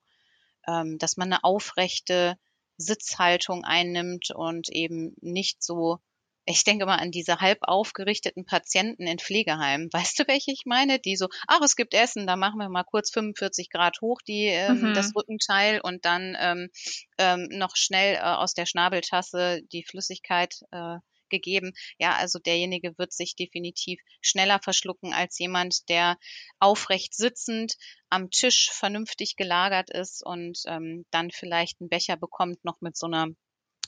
ähm, 0.67 0.97
dass 0.97 1.17
man 1.17 1.31
eine 1.31 1.43
aufrechte 1.43 2.37
Sitzhaltung 2.77 3.63
einnimmt 3.63 4.31
und 4.31 4.69
eben 4.69 5.15
nicht 5.21 5.63
so 5.63 5.99
ich 6.45 6.63
denke 6.63 6.85
mal 6.85 6.97
an 6.97 7.11
diese 7.11 7.39
halb 7.39 7.59
aufgerichteten 7.61 8.45
Patienten 8.45 9.07
in 9.07 9.19
Pflegeheimen. 9.19 9.89
Weißt 9.93 10.19
du, 10.19 10.23
welche 10.27 10.51
ich 10.51 10.63
meine? 10.65 10.99
Die 10.99 11.15
so, 11.15 11.27
ach, 11.47 11.61
es 11.61 11.75
gibt 11.75 11.93
Essen, 11.93 12.27
da 12.27 12.35
machen 12.35 12.59
wir 12.59 12.69
mal 12.69 12.83
kurz 12.83 13.11
45 13.11 13.69
Grad 13.69 14.01
hoch, 14.01 14.21
die 14.21 14.45
ähm, 14.45 14.81
mhm. 14.81 14.93
das 14.93 15.15
Rückenteil 15.15 15.81
und 15.81 16.05
dann 16.05 16.37
ähm, 16.39 16.69
ähm, 17.17 17.47
noch 17.51 17.75
schnell 17.75 18.15
äh, 18.15 18.19
aus 18.19 18.53
der 18.53 18.65
Schnabeltasse 18.65 19.61
die 19.71 19.83
Flüssigkeit 19.83 20.55
äh, 20.71 20.97
gegeben. 21.29 21.73
Ja, 21.97 22.15
also 22.15 22.39
derjenige 22.39 22.97
wird 22.97 23.11
sich 23.11 23.35
definitiv 23.35 23.99
schneller 24.21 24.59
verschlucken 24.61 25.13
als 25.13 25.39
jemand, 25.39 25.89
der 25.89 26.17
aufrecht 26.59 27.15
sitzend 27.15 27.73
am 28.09 28.29
Tisch 28.29 28.69
vernünftig 28.71 29.35
gelagert 29.35 29.89
ist 29.89 30.23
und 30.23 30.59
ähm, 30.67 31.05
dann 31.11 31.31
vielleicht 31.31 31.81
einen 31.81 31.89
Becher 31.89 32.17
bekommt 32.17 32.63
noch 32.63 32.81
mit 32.81 32.95
so 32.95 33.07
einer 33.07 33.27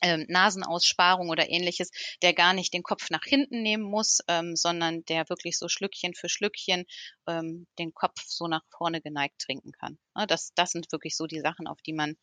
ähm, 0.01 0.25
Nasenaussparung 0.27 1.29
oder 1.29 1.49
ähnliches, 1.49 1.91
der 2.21 2.33
gar 2.33 2.53
nicht 2.53 2.73
den 2.73 2.83
Kopf 2.83 3.09
nach 3.09 3.23
hinten 3.23 3.61
nehmen 3.61 3.83
muss, 3.83 4.19
ähm, 4.27 4.55
sondern 4.55 5.03
der 5.05 5.29
wirklich 5.29 5.57
so 5.57 5.67
Schlückchen 5.67 6.13
für 6.13 6.29
Schlückchen 6.29 6.85
ähm, 7.27 7.67
den 7.79 7.93
Kopf 7.93 8.21
so 8.25 8.47
nach 8.47 8.63
vorne 8.75 9.01
geneigt 9.01 9.39
trinken 9.39 9.71
kann. 9.71 9.97
Ja, 10.15 10.25
das, 10.25 10.51
das 10.55 10.71
sind 10.71 10.91
wirklich 10.91 11.15
so 11.15 11.27
die 11.27 11.41
Sachen, 11.41 11.67
auf 11.67 11.81
die 11.81 11.93
man 11.93 12.15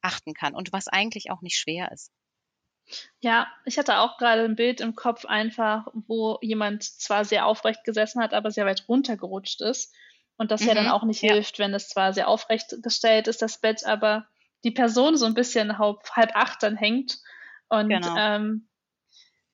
achten 0.00 0.34
kann 0.34 0.54
und 0.54 0.72
was 0.72 0.88
eigentlich 0.88 1.30
auch 1.30 1.42
nicht 1.42 1.56
schwer 1.56 1.90
ist. 1.92 2.12
Ja, 3.20 3.48
ich 3.64 3.78
hatte 3.78 3.98
auch 3.98 4.16
gerade 4.16 4.44
ein 4.44 4.56
Bild 4.56 4.80
im 4.80 4.94
Kopf 4.94 5.24
einfach, 5.26 5.88
wo 5.92 6.38
jemand 6.40 6.84
zwar 6.84 7.24
sehr 7.24 7.46
aufrecht 7.46 7.84
gesessen 7.84 8.22
hat, 8.22 8.32
aber 8.32 8.50
sehr 8.50 8.64
weit 8.64 8.88
runtergerutscht 8.88 9.60
ist. 9.60 9.94
Und 10.36 10.50
das 10.50 10.62
mhm, 10.62 10.68
ja 10.68 10.74
dann 10.74 10.86
mhm, 10.86 10.92
auch 10.92 11.02
nicht 11.02 11.22
ja. 11.22 11.32
hilft, 11.34 11.58
wenn 11.58 11.74
es 11.74 11.88
zwar 11.88 12.12
sehr 12.12 12.28
aufrecht 12.28 12.76
gestellt 12.82 13.28
ist, 13.28 13.42
das 13.42 13.60
Bett, 13.60 13.84
aber 13.84 14.26
die 14.64 14.70
Person 14.70 15.16
so 15.16 15.26
ein 15.26 15.34
bisschen 15.34 15.78
halb, 15.78 15.98
halb 16.12 16.34
acht 16.34 16.62
dann 16.62 16.76
hängt 16.76 17.18
und 17.68 17.88
genau. 17.88 18.16
ähm, 18.16 18.68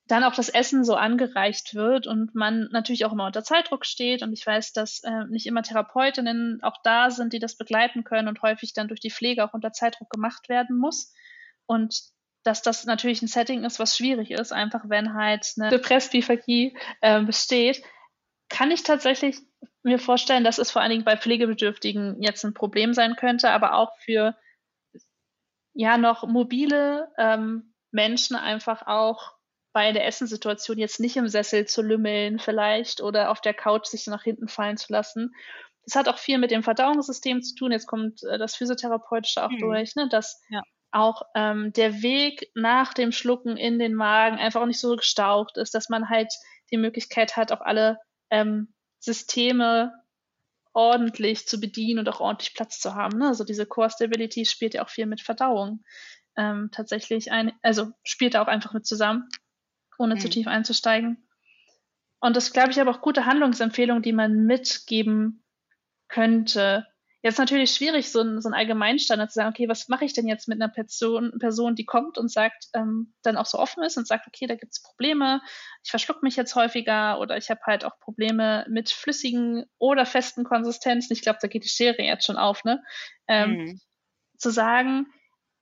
dann 0.06 0.24
auch 0.24 0.34
das 0.34 0.50
Essen 0.50 0.84
so 0.84 0.96
angereicht 0.96 1.74
wird 1.74 2.06
und 2.06 2.34
man 2.34 2.68
natürlich 2.72 3.04
auch 3.04 3.12
immer 3.12 3.26
unter 3.26 3.42
Zeitdruck 3.42 3.86
steht. 3.86 4.22
Und 4.22 4.32
ich 4.34 4.46
weiß, 4.46 4.72
dass 4.72 5.02
äh, 5.02 5.24
nicht 5.30 5.46
immer 5.46 5.62
Therapeutinnen 5.62 6.62
auch 6.62 6.76
da 6.82 7.10
sind, 7.10 7.32
die 7.32 7.38
das 7.38 7.56
begleiten 7.56 8.04
können 8.04 8.28
und 8.28 8.42
häufig 8.42 8.74
dann 8.74 8.88
durch 8.88 9.00
die 9.00 9.10
Pflege 9.10 9.44
auch 9.44 9.54
unter 9.54 9.72
Zeitdruck 9.72 10.10
gemacht 10.10 10.48
werden 10.50 10.76
muss. 10.76 11.12
Und 11.64 12.02
dass 12.42 12.60
das 12.60 12.84
natürlich 12.84 13.22
ein 13.22 13.28
Setting 13.28 13.64
ist, 13.64 13.78
was 13.78 13.96
schwierig 13.96 14.30
ist, 14.30 14.52
einfach 14.52 14.82
wenn 14.88 15.14
halt 15.14 15.50
eine 15.56 15.70
Depressbiphagie 15.70 16.76
äh, 17.00 17.22
besteht, 17.22 17.82
kann 18.50 18.70
ich 18.70 18.82
tatsächlich 18.82 19.38
mir 19.82 19.98
vorstellen, 19.98 20.44
dass 20.44 20.58
es 20.58 20.70
vor 20.70 20.82
allen 20.82 20.90
Dingen 20.90 21.04
bei 21.04 21.16
Pflegebedürftigen 21.16 22.22
jetzt 22.22 22.44
ein 22.44 22.52
Problem 22.52 22.92
sein 22.92 23.16
könnte, 23.16 23.50
aber 23.50 23.74
auch 23.74 23.96
für 23.98 24.36
ja 25.74 25.98
noch 25.98 26.26
mobile 26.26 27.12
ähm, 27.18 27.74
Menschen 27.90 28.36
einfach 28.36 28.86
auch 28.86 29.34
bei 29.72 29.92
der 29.92 30.06
Essenssituation 30.06 30.78
jetzt 30.78 31.00
nicht 31.00 31.16
im 31.16 31.28
Sessel 31.28 31.66
zu 31.66 31.82
lümmeln 31.82 32.38
vielleicht 32.38 33.00
oder 33.00 33.30
auf 33.30 33.40
der 33.40 33.54
Couch 33.54 33.86
sich 33.86 34.06
nach 34.06 34.22
hinten 34.22 34.48
fallen 34.48 34.76
zu 34.76 34.92
lassen. 34.92 35.34
Das 35.84 35.96
hat 35.96 36.08
auch 36.08 36.18
viel 36.18 36.38
mit 36.38 36.52
dem 36.52 36.62
Verdauungssystem 36.62 37.42
zu 37.42 37.56
tun. 37.56 37.72
Jetzt 37.72 37.86
kommt 37.86 38.22
äh, 38.22 38.38
das 38.38 38.54
Physiotherapeutische 38.54 39.44
auch 39.44 39.50
hm. 39.50 39.58
durch, 39.58 39.96
ne? 39.96 40.08
dass 40.08 40.40
ja. 40.48 40.62
auch 40.92 41.22
ähm, 41.34 41.72
der 41.72 42.02
Weg 42.02 42.50
nach 42.54 42.94
dem 42.94 43.10
Schlucken 43.10 43.56
in 43.56 43.78
den 43.78 43.94
Magen 43.94 44.38
einfach 44.38 44.62
auch 44.62 44.66
nicht 44.66 44.80
so 44.80 44.94
gestaucht 44.96 45.58
ist, 45.58 45.74
dass 45.74 45.88
man 45.88 46.08
halt 46.08 46.32
die 46.70 46.78
Möglichkeit 46.78 47.36
hat, 47.36 47.50
auch 47.50 47.60
alle 47.60 47.98
ähm, 48.30 48.72
Systeme 49.00 49.92
ordentlich 50.74 51.46
zu 51.46 51.58
bedienen 51.58 52.00
und 52.00 52.08
auch 52.08 52.20
ordentlich 52.20 52.54
Platz 52.54 52.80
zu 52.80 52.94
haben. 52.94 53.18
Ne? 53.18 53.28
Also 53.28 53.44
diese 53.44 53.64
Core 53.64 53.90
Stability 53.90 54.44
spielt 54.44 54.74
ja 54.74 54.84
auch 54.84 54.90
viel 54.90 55.06
mit 55.06 55.22
Verdauung 55.22 55.82
ähm, 56.36 56.70
tatsächlich 56.72 57.32
ein, 57.32 57.52
also 57.62 57.92
spielt 58.02 58.34
da 58.34 58.42
auch 58.42 58.48
einfach 58.48 58.72
mit 58.72 58.86
zusammen 58.86 59.28
ohne 59.98 60.16
mhm. 60.16 60.20
zu 60.20 60.28
tief 60.28 60.46
einzusteigen. 60.46 61.28
Und 62.20 62.36
das, 62.36 62.52
glaube 62.52 62.70
ich, 62.70 62.80
aber 62.80 62.90
auch 62.90 63.02
gute 63.02 63.26
Handlungsempfehlungen, 63.26 64.02
die 64.02 64.12
man 64.12 64.46
mitgeben 64.46 65.44
könnte. 66.08 66.86
Jetzt 67.24 67.38
natürlich 67.38 67.70
schwierig, 67.70 68.12
so 68.12 68.20
ein, 68.20 68.42
so 68.42 68.50
ein 68.50 68.54
Allgemeinstandard 68.54 69.30
zu 69.30 69.36
sagen, 69.36 69.48
okay, 69.48 69.66
was 69.66 69.88
mache 69.88 70.04
ich 70.04 70.12
denn 70.12 70.28
jetzt 70.28 70.46
mit 70.46 70.60
einer 70.60 70.70
Person, 70.70 71.32
Person 71.38 71.74
die 71.74 71.86
kommt 71.86 72.18
und 72.18 72.30
sagt, 72.30 72.66
ähm, 72.74 73.14
dann 73.22 73.38
auch 73.38 73.46
so 73.46 73.58
offen 73.58 73.82
ist 73.82 73.96
und 73.96 74.06
sagt, 74.06 74.26
okay, 74.26 74.46
da 74.46 74.56
gibt 74.56 74.72
es 74.72 74.82
Probleme, 74.82 75.40
ich 75.82 75.88
verschluck 75.88 76.22
mich 76.22 76.36
jetzt 76.36 76.54
häufiger 76.54 77.18
oder 77.18 77.38
ich 77.38 77.48
habe 77.48 77.62
halt 77.64 77.86
auch 77.86 77.98
Probleme 77.98 78.66
mit 78.68 78.90
flüssigen 78.90 79.64
oder 79.78 80.04
festen 80.04 80.44
Konsistenzen. 80.44 81.14
Ich 81.14 81.22
glaube, 81.22 81.38
da 81.40 81.48
geht 81.48 81.64
die 81.64 81.70
Schere 81.70 82.02
jetzt 82.02 82.26
schon 82.26 82.36
auf, 82.36 82.62
ne? 82.62 82.84
Ähm, 83.26 83.52
mhm. 83.52 83.80
Zu 84.36 84.50
sagen, 84.50 85.06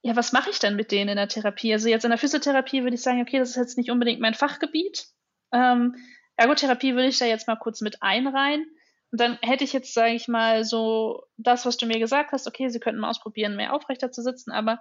ja, 0.03 0.17
was 0.17 0.33
mache 0.33 0.51
ich 0.51 0.59
denn 0.59 0.75
mit 0.75 0.91
denen 0.91 1.11
in 1.11 1.17
der 1.17 1.29
Therapie? 1.29 1.73
Also 1.73 1.89
jetzt 1.89 2.03
in 2.03 2.11
der 2.11 2.19
Physiotherapie 2.19 2.83
würde 2.83 2.97
ich 2.97 3.03
sagen, 3.03 3.23
okay, 3.23 3.39
das 3.39 3.51
ist 3.51 3.57
jetzt 3.57 3.79
nicht 3.79 3.93
unbedingt 3.93 4.21
mein 4.21 4.35
Fachgebiet. 4.35 5.07
Ähm, 5.53 5.95
Ergotherapie 6.35 6.95
würde 6.95 7.07
ich 7.07 7.19
da 7.19 7.27
jetzt 7.27 7.47
mal 7.47 7.55
kurz 7.55 7.81
mit 7.83 8.03
einreihen. 8.03 8.67
Und 9.13 9.21
dann 9.21 9.39
hätte 9.43 9.63
ich 9.63 9.75
jetzt, 9.75 9.93
sage 9.93 10.15
ich 10.15 10.27
mal, 10.27 10.65
so 10.65 11.27
das, 11.37 11.67
was 11.67 11.77
du 11.77 11.87
mir 11.87 11.99
gesagt 11.99 12.33
hast, 12.33 12.47
okay, 12.47 12.71
sie 12.71 12.81
könnten 12.81 13.01
mal 13.01 13.11
ausprobieren, 13.11 13.57
mehr 13.57 13.75
aufrechter 13.75 14.11
zu 14.11 14.23
sitzen, 14.23 14.51
aber 14.51 14.81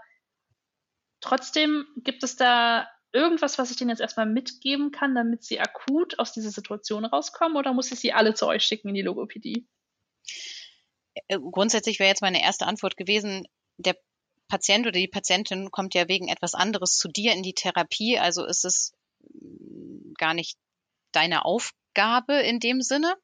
trotzdem 1.19 1.85
gibt 1.97 2.23
es 2.23 2.37
da 2.37 2.87
irgendwas, 3.11 3.57
was 3.57 3.71
ich 3.71 3.77
denen 3.77 3.89
jetzt 3.89 3.99
erstmal 3.99 4.25
mitgeben 4.25 4.91
kann, 4.91 5.15
damit 5.15 5.43
sie 5.43 5.59
akut 5.59 6.17
aus 6.17 6.31
dieser 6.31 6.51
Situation 6.51 7.03
rauskommen 7.03 7.57
oder 7.57 7.73
muss 7.73 7.91
ich 7.91 7.99
sie 7.99 8.13
alle 8.13 8.33
zu 8.33 8.47
euch 8.47 8.63
schicken 8.63 8.87
in 8.87 8.95
die 8.95 9.01
Logopädie? 9.01 9.67
Äh, 11.27 11.39
grundsätzlich 11.39 11.99
wäre 11.99 12.09
jetzt 12.09 12.21
meine 12.21 12.41
erste 12.41 12.67
Antwort 12.67 12.95
gewesen, 12.95 13.45
der 13.77 13.97
Patient 14.47 14.85
oder 14.85 14.93
die 14.97 15.07
Patientin 15.09 15.71
kommt 15.71 15.93
ja 15.93 16.07
wegen 16.07 16.29
etwas 16.29 16.53
anderes 16.53 16.95
zu 16.95 17.09
dir 17.09 17.33
in 17.33 17.43
die 17.43 17.53
Therapie, 17.53 18.17
also 18.17 18.45
ist 18.45 18.63
es 18.63 18.93
mm, 19.33 20.13
gar 20.17 20.33
nicht 20.33 20.57
deine 21.11 21.43
Aufgabe 21.43 22.35
in 22.35 22.59
dem 22.59 22.81
Sinne. 22.81 23.15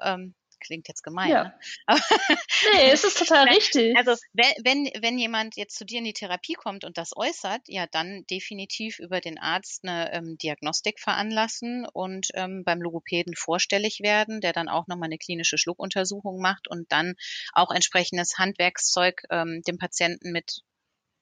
Ähm, 0.00 0.34
klingt 0.66 0.88
jetzt 0.88 1.02
gemein. 1.02 1.30
Ja. 1.30 1.44
Ne? 1.44 1.54
nee, 2.74 2.90
es 2.90 3.04
ist 3.04 3.18
total 3.18 3.48
richtig. 3.48 3.96
Also 3.96 4.14
wenn, 4.32 4.52
wenn, 4.64 5.02
wenn 5.02 5.18
jemand 5.18 5.56
jetzt 5.56 5.76
zu 5.76 5.84
dir 5.84 5.98
in 5.98 6.04
die 6.04 6.12
Therapie 6.12 6.54
kommt 6.54 6.84
und 6.84 6.98
das 6.98 7.16
äußert, 7.16 7.62
ja, 7.66 7.86
dann 7.86 8.24
definitiv 8.30 8.98
über 8.98 9.20
den 9.20 9.38
Arzt 9.38 9.84
eine 9.84 10.12
ähm, 10.12 10.36
Diagnostik 10.38 11.00
veranlassen 11.00 11.86
und 11.92 12.28
ähm, 12.34 12.62
beim 12.64 12.82
Logopäden 12.82 13.34
vorstellig 13.36 14.00
werden, 14.00 14.40
der 14.40 14.52
dann 14.52 14.68
auch 14.68 14.86
nochmal 14.86 15.08
eine 15.08 15.18
klinische 15.18 15.58
Schluckuntersuchung 15.58 16.40
macht 16.40 16.68
und 16.68 16.90
dann 16.92 17.14
auch 17.52 17.70
entsprechendes 17.70 18.38
Handwerkszeug 18.38 19.22
ähm, 19.30 19.62
dem 19.66 19.78
Patienten 19.78 20.32
mit 20.32 20.62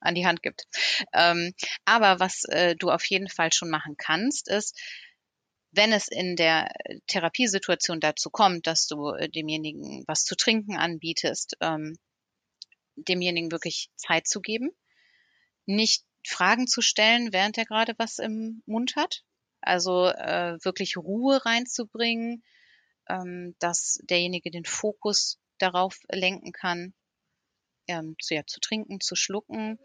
an 0.04 0.14
die 0.14 0.26
Hand 0.26 0.42
gibt. 0.42 0.64
Ähm, 1.12 1.54
aber 1.84 2.20
was 2.20 2.44
äh, 2.44 2.76
du 2.76 2.90
auf 2.90 3.04
jeden 3.06 3.28
Fall 3.28 3.52
schon 3.52 3.70
machen 3.70 3.96
kannst, 3.96 4.48
ist, 4.48 4.78
wenn 5.74 5.92
es 5.92 6.08
in 6.08 6.36
der 6.36 6.70
Therapiesituation 7.06 8.00
dazu 8.00 8.30
kommt, 8.30 8.66
dass 8.66 8.86
du 8.86 9.10
äh, 9.10 9.28
demjenigen 9.28 10.04
was 10.06 10.24
zu 10.24 10.36
trinken 10.36 10.76
anbietest, 10.76 11.56
ähm, 11.60 11.96
demjenigen 12.96 13.50
wirklich 13.50 13.90
Zeit 13.96 14.26
zu 14.26 14.40
geben, 14.40 14.70
nicht 15.66 16.04
Fragen 16.26 16.66
zu 16.66 16.80
stellen, 16.80 17.32
während 17.32 17.58
er 17.58 17.64
gerade 17.64 17.94
was 17.98 18.18
im 18.18 18.62
Mund 18.66 18.96
hat, 18.96 19.24
also 19.60 20.06
äh, 20.06 20.58
wirklich 20.62 20.96
Ruhe 20.96 21.44
reinzubringen, 21.44 22.42
ähm, 23.08 23.54
dass 23.58 23.98
derjenige 24.04 24.50
den 24.50 24.64
Fokus 24.64 25.38
darauf 25.58 25.98
lenken 26.08 26.52
kann, 26.52 26.94
ähm, 27.88 28.16
zu, 28.20 28.34
ja, 28.34 28.46
zu 28.46 28.60
trinken, 28.60 29.00
zu 29.00 29.16
schlucken, 29.16 29.78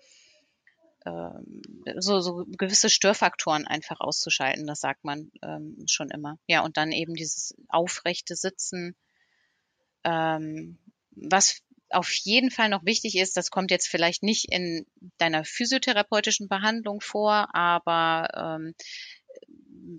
so, 1.05 2.19
so 2.19 2.45
gewisse 2.57 2.89
Störfaktoren 2.89 3.65
einfach 3.65 3.99
auszuschalten, 3.99 4.67
das 4.67 4.81
sagt 4.81 5.03
man 5.03 5.31
ähm, 5.41 5.77
schon 5.87 6.09
immer. 6.09 6.37
Ja, 6.47 6.61
und 6.63 6.77
dann 6.77 6.91
eben 6.91 7.13
dieses 7.13 7.55
aufrechte 7.69 8.35
Sitzen, 8.35 8.95
ähm, 10.03 10.77
was 11.11 11.61
auf 11.89 12.11
jeden 12.11 12.51
Fall 12.51 12.69
noch 12.69 12.85
wichtig 12.85 13.17
ist, 13.17 13.35
das 13.35 13.49
kommt 13.49 13.71
jetzt 13.71 13.87
vielleicht 13.87 14.23
nicht 14.23 14.51
in 14.51 14.85
deiner 15.17 15.43
physiotherapeutischen 15.43 16.47
Behandlung 16.47 17.01
vor, 17.01 17.47
aber 17.55 18.27
ähm, 18.35 18.75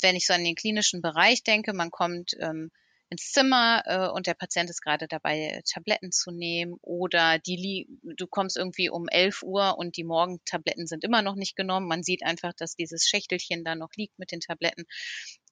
wenn 0.01 0.17
ich 0.17 0.27
so 0.27 0.33
an 0.33 0.45
den 0.45 0.55
klinischen 0.55 1.03
Bereich 1.03 1.43
denke, 1.43 1.73
man 1.73 1.91
kommt 1.91 2.37
ähm, 2.39 2.71
ins 3.11 3.33
Zimmer 3.33 3.83
äh, 3.87 4.09
und 4.09 4.27
der 4.29 4.35
Patient 4.35 4.71
ist 4.71 4.83
gerade 4.83 5.09
dabei, 5.09 5.61
Tabletten 5.69 6.13
zu 6.13 6.31
nehmen 6.31 6.77
oder 6.81 7.39
die 7.39 7.89
du 8.03 8.27
kommst 8.29 8.57
irgendwie 8.57 8.89
um 8.89 9.09
11 9.09 9.43
Uhr 9.43 9.77
und 9.79 9.97
die 9.97 10.05
Morgentabletten 10.05 10.87
sind 10.87 11.03
immer 11.03 11.21
noch 11.21 11.35
nicht 11.35 11.57
genommen. 11.57 11.89
Man 11.89 12.05
sieht 12.05 12.23
einfach, 12.23 12.53
dass 12.55 12.77
dieses 12.77 13.09
Schächtelchen 13.09 13.65
da 13.65 13.75
noch 13.75 13.91
liegt 13.97 14.19
mit 14.19 14.31
den 14.31 14.41
Tabletten, 14.41 14.85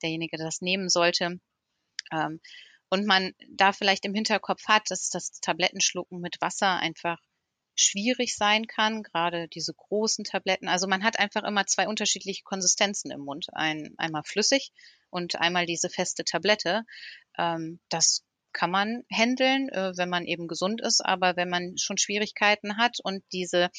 derjenige 0.01 0.37
das 0.37 0.61
nehmen 0.61 0.87
sollte. 0.87 1.39
Ähm, 2.11 2.39
und 2.89 3.05
man 3.05 3.33
da 3.49 3.73
vielleicht 3.73 4.05
im 4.05 4.15
Hinterkopf 4.15 4.65
hat, 4.67 4.89
dass 4.89 5.09
das 5.09 5.31
Tablettenschlucken 5.41 6.19
mit 6.21 6.37
Wasser 6.41 6.77
einfach 6.77 7.19
schwierig 7.75 8.35
sein 8.35 8.67
kann, 8.67 9.03
gerade 9.03 9.47
diese 9.47 9.73
großen 9.73 10.25
Tabletten. 10.25 10.67
Also 10.67 10.87
man 10.87 11.03
hat 11.03 11.19
einfach 11.19 11.43
immer 11.43 11.65
zwei 11.65 11.87
unterschiedliche 11.87 12.43
Konsistenzen 12.43 13.11
im 13.11 13.21
Mund. 13.21 13.47
Ein, 13.53 13.93
einmal 13.97 14.23
flüssig 14.23 14.71
und 15.09 15.39
einmal 15.39 15.65
diese 15.65 15.89
feste 15.89 16.23
Tablette. 16.23 16.83
Ähm, 17.37 17.79
das 17.89 18.23
kann 18.51 18.71
man 18.71 19.03
handeln, 19.11 19.69
äh, 19.69 19.93
wenn 19.95 20.09
man 20.09 20.25
eben 20.25 20.47
gesund 20.47 20.81
ist, 20.81 21.05
aber 21.05 21.35
wenn 21.35 21.49
man 21.49 21.77
schon 21.77 21.97
Schwierigkeiten 21.97 22.77
hat 22.77 22.97
und 23.03 23.23
diese 23.31 23.69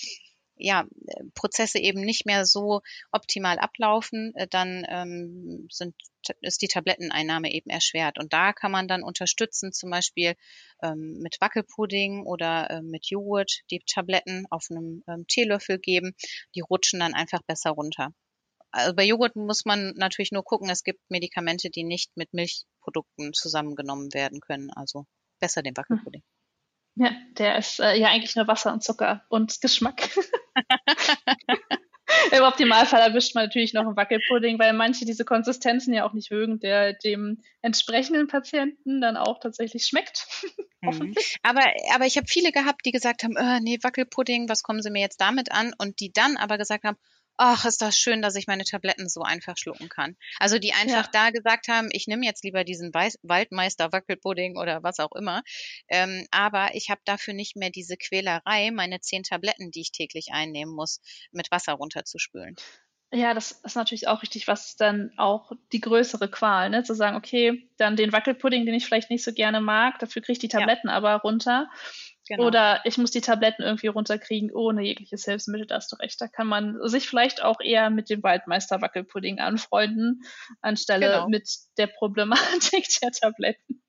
ja, 0.60 0.86
Prozesse 1.34 1.78
eben 1.78 2.00
nicht 2.02 2.26
mehr 2.26 2.44
so 2.44 2.80
optimal 3.12 3.58
ablaufen, 3.58 4.32
äh, 4.36 4.46
dann 4.48 4.84
ähm, 4.88 5.68
sind, 5.70 5.94
ist 6.40 6.62
die 6.62 6.68
Tabletteneinnahme 6.68 7.52
eben 7.52 7.70
erschwert. 7.70 8.18
Und 8.18 8.32
da 8.32 8.52
kann 8.52 8.70
man 8.70 8.88
dann 8.88 9.02
unterstützen, 9.02 9.72
zum 9.72 9.90
Beispiel 9.90 10.34
ähm, 10.82 11.18
mit 11.20 11.40
Wackelpudding 11.40 12.24
oder 12.26 12.70
äh, 12.70 12.82
mit 12.82 13.06
Joghurt 13.06 13.60
die 13.70 13.80
Tabletten 13.86 14.46
auf 14.50 14.66
einem 14.70 15.02
ähm, 15.08 15.26
Teelöffel 15.26 15.78
geben. 15.78 16.14
Die 16.54 16.60
rutschen 16.60 17.00
dann 17.00 17.14
einfach 17.14 17.42
besser 17.42 17.70
runter. 17.70 18.12
Also 18.72 18.94
bei 18.94 19.04
Joghurt 19.04 19.34
muss 19.34 19.64
man 19.64 19.94
natürlich 19.96 20.30
nur 20.30 20.44
gucken, 20.44 20.70
es 20.70 20.84
gibt 20.84 21.00
Medikamente, 21.10 21.70
die 21.70 21.82
nicht 21.82 22.16
mit 22.16 22.32
Milchprodukten 22.32 23.32
zusammengenommen 23.32 24.14
werden 24.14 24.40
können. 24.40 24.70
Also 24.70 25.06
besser 25.40 25.62
den 25.62 25.76
Wackelpudding. 25.76 26.22
Ja, 27.00 27.12
der 27.38 27.56
ist 27.56 27.80
äh, 27.80 27.96
ja 27.96 28.08
eigentlich 28.08 28.36
nur 28.36 28.46
Wasser 28.46 28.74
und 28.74 28.84
Zucker 28.84 29.24
und 29.30 29.62
Geschmack. 29.62 30.10
Im 32.32 32.42
Optimalfall 32.42 33.00
erwischt 33.00 33.34
man 33.34 33.44
natürlich 33.44 33.72
noch 33.72 33.86
einen 33.86 33.96
Wackelpudding, 33.96 34.58
weil 34.58 34.74
manche 34.74 35.06
diese 35.06 35.24
Konsistenzen 35.24 35.94
ja 35.94 36.06
auch 36.06 36.12
nicht 36.12 36.30
mögen, 36.30 36.60
der 36.60 36.92
dem 36.92 37.40
entsprechenden 37.62 38.26
Patienten 38.26 39.00
dann 39.00 39.16
auch 39.16 39.40
tatsächlich 39.40 39.86
schmeckt. 39.86 40.26
Mhm. 40.82 41.14
aber, 41.42 41.62
aber 41.94 42.04
ich 42.04 42.18
habe 42.18 42.26
viele 42.26 42.52
gehabt, 42.52 42.84
die 42.84 42.90
gesagt 42.90 43.22
haben, 43.22 43.36
oh, 43.38 43.60
nee, 43.62 43.78
Wackelpudding, 43.82 44.50
was 44.50 44.62
kommen 44.62 44.82
Sie 44.82 44.90
mir 44.90 45.00
jetzt 45.00 45.22
damit 45.22 45.52
an? 45.52 45.72
Und 45.78 46.00
die 46.00 46.12
dann 46.12 46.36
aber 46.36 46.58
gesagt 46.58 46.84
haben, 46.84 46.98
ach, 47.40 47.64
ist 47.64 47.80
das 47.80 47.96
schön, 47.96 48.20
dass 48.20 48.34
ich 48.34 48.46
meine 48.46 48.64
Tabletten 48.64 49.08
so 49.08 49.22
einfach 49.22 49.56
schlucken 49.56 49.88
kann. 49.88 50.14
Also 50.38 50.58
die 50.58 50.74
einfach 50.74 51.06
ja. 51.06 51.10
da 51.10 51.30
gesagt 51.30 51.68
haben, 51.68 51.88
ich 51.90 52.06
nehme 52.06 52.26
jetzt 52.26 52.44
lieber 52.44 52.64
diesen 52.64 52.92
Weiß 52.92 53.18
Waldmeister 53.22 53.92
Wackelpudding 53.92 54.58
oder 54.58 54.82
was 54.82 54.98
auch 54.98 55.12
immer, 55.12 55.42
ähm, 55.88 56.26
aber 56.30 56.74
ich 56.74 56.90
habe 56.90 57.00
dafür 57.06 57.32
nicht 57.32 57.56
mehr 57.56 57.70
diese 57.70 57.96
Quälerei, 57.96 58.70
meine 58.70 59.00
zehn 59.00 59.22
Tabletten, 59.22 59.70
die 59.70 59.80
ich 59.80 59.92
täglich 59.92 60.28
einnehmen 60.32 60.74
muss, 60.74 61.00
mit 61.32 61.50
Wasser 61.50 61.72
runterzuspülen. 61.72 62.56
Ja, 63.12 63.34
das 63.34 63.50
ist 63.50 63.74
natürlich 63.74 64.06
auch 64.06 64.22
richtig, 64.22 64.46
was 64.46 64.76
dann 64.76 65.10
auch 65.16 65.50
die 65.72 65.80
größere 65.80 66.30
Qual, 66.30 66.70
ne? 66.70 66.84
Zu 66.84 66.94
sagen, 66.94 67.16
okay, 67.16 67.68
dann 67.76 67.96
den 67.96 68.12
Wackelpudding, 68.12 68.66
den 68.66 68.74
ich 68.74 68.86
vielleicht 68.86 69.10
nicht 69.10 69.24
so 69.24 69.32
gerne 69.32 69.60
mag, 69.60 69.98
dafür 69.98 70.22
kriege 70.22 70.34
ich 70.34 70.38
die 70.38 70.48
Tabletten 70.48 70.88
ja. 70.88 70.94
aber 70.94 71.16
runter. 71.16 71.68
Genau. 72.30 72.46
Oder 72.46 72.80
ich 72.84 72.96
muss 72.96 73.10
die 73.10 73.22
Tabletten 73.22 73.64
irgendwie 73.64 73.88
runterkriegen 73.88 74.52
ohne 74.52 74.82
jegliches 74.82 75.24
Hilfsmittel, 75.24 75.66
da 75.66 75.74
hast 75.74 75.90
du 75.90 75.96
recht. 75.96 76.20
Da 76.20 76.28
kann 76.28 76.46
man 76.46 76.78
sich 76.88 77.08
vielleicht 77.08 77.42
auch 77.42 77.58
eher 77.60 77.90
mit 77.90 78.08
dem 78.08 78.22
Waldmeister 78.22 78.80
Wackelpudding 78.80 79.40
anfreunden, 79.40 80.22
anstelle 80.60 81.06
genau. 81.06 81.28
mit 81.28 81.50
der 81.76 81.88
Problematik 81.88 82.86
der 83.02 83.10
Tabletten. 83.10 83.82